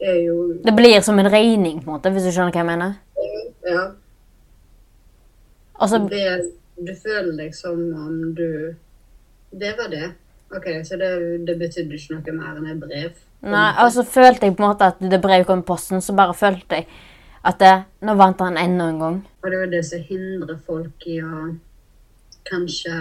[0.00, 2.68] er jo Det blir som en regning, på en måte, hvis du skjønner hva jeg
[2.70, 2.94] mener.
[3.68, 3.82] Ja.
[5.78, 6.52] Altså, Det,
[6.86, 8.74] du føler deg som om du
[9.50, 10.12] Det var det.
[10.50, 11.10] OK, så det,
[11.46, 13.24] det betydde ikke noe mer enn et brev?
[13.40, 16.14] nei, og så følte jeg på en måte at det brevet kom i posten, så
[16.16, 16.86] bare følte jeg
[17.46, 19.18] at det, nå vant han enda en gang.
[19.42, 21.44] Og det er jo det som hindrer folk i å
[22.48, 22.96] kanskje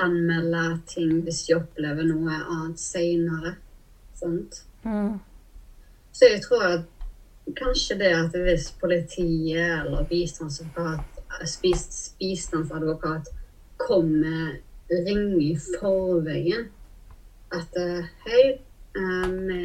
[0.00, 3.56] anmelde ting hvis de opplever noe annet seinere.
[4.20, 4.62] Sant?
[6.12, 6.86] Så jeg tror at
[7.58, 10.06] kanskje det at hvis politiet eller
[11.38, 13.28] bistandsadvokat, spis- bistandsadvokat
[13.76, 14.58] kommer
[14.90, 16.68] ring i forveien
[17.52, 18.58] at eh, hei,
[18.96, 19.60] eh, vi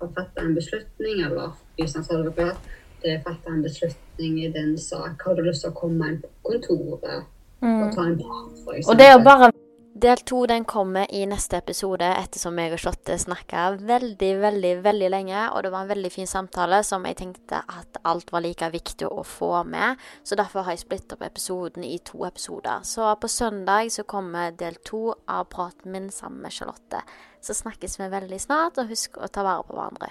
[0.00, 2.56] har fattet en beslutning, eller bistandsadvokat,
[3.02, 5.22] det er fattet en beslutning i din sak.
[5.24, 7.24] Har du lyst til å komme inn på kontoret
[7.64, 8.90] og ta en prat, eksempel?
[8.90, 9.50] Og det bare
[9.94, 15.10] Del to den kommer i neste episode, ettersom jeg og Charlotte snakka veldig, veldig veldig
[15.14, 15.44] lenge.
[15.54, 19.06] Og det var en veldig fin samtale som jeg tenkte at alt var like viktig
[19.06, 20.02] å få med.
[20.26, 22.82] Så derfor har jeg splittet opp episoden i to episoder.
[22.82, 27.04] Så på søndag så kommer del to av praten min sammen med Charlotte.
[27.38, 30.10] Så snakkes vi veldig snart, og husk å ta vare på hverandre.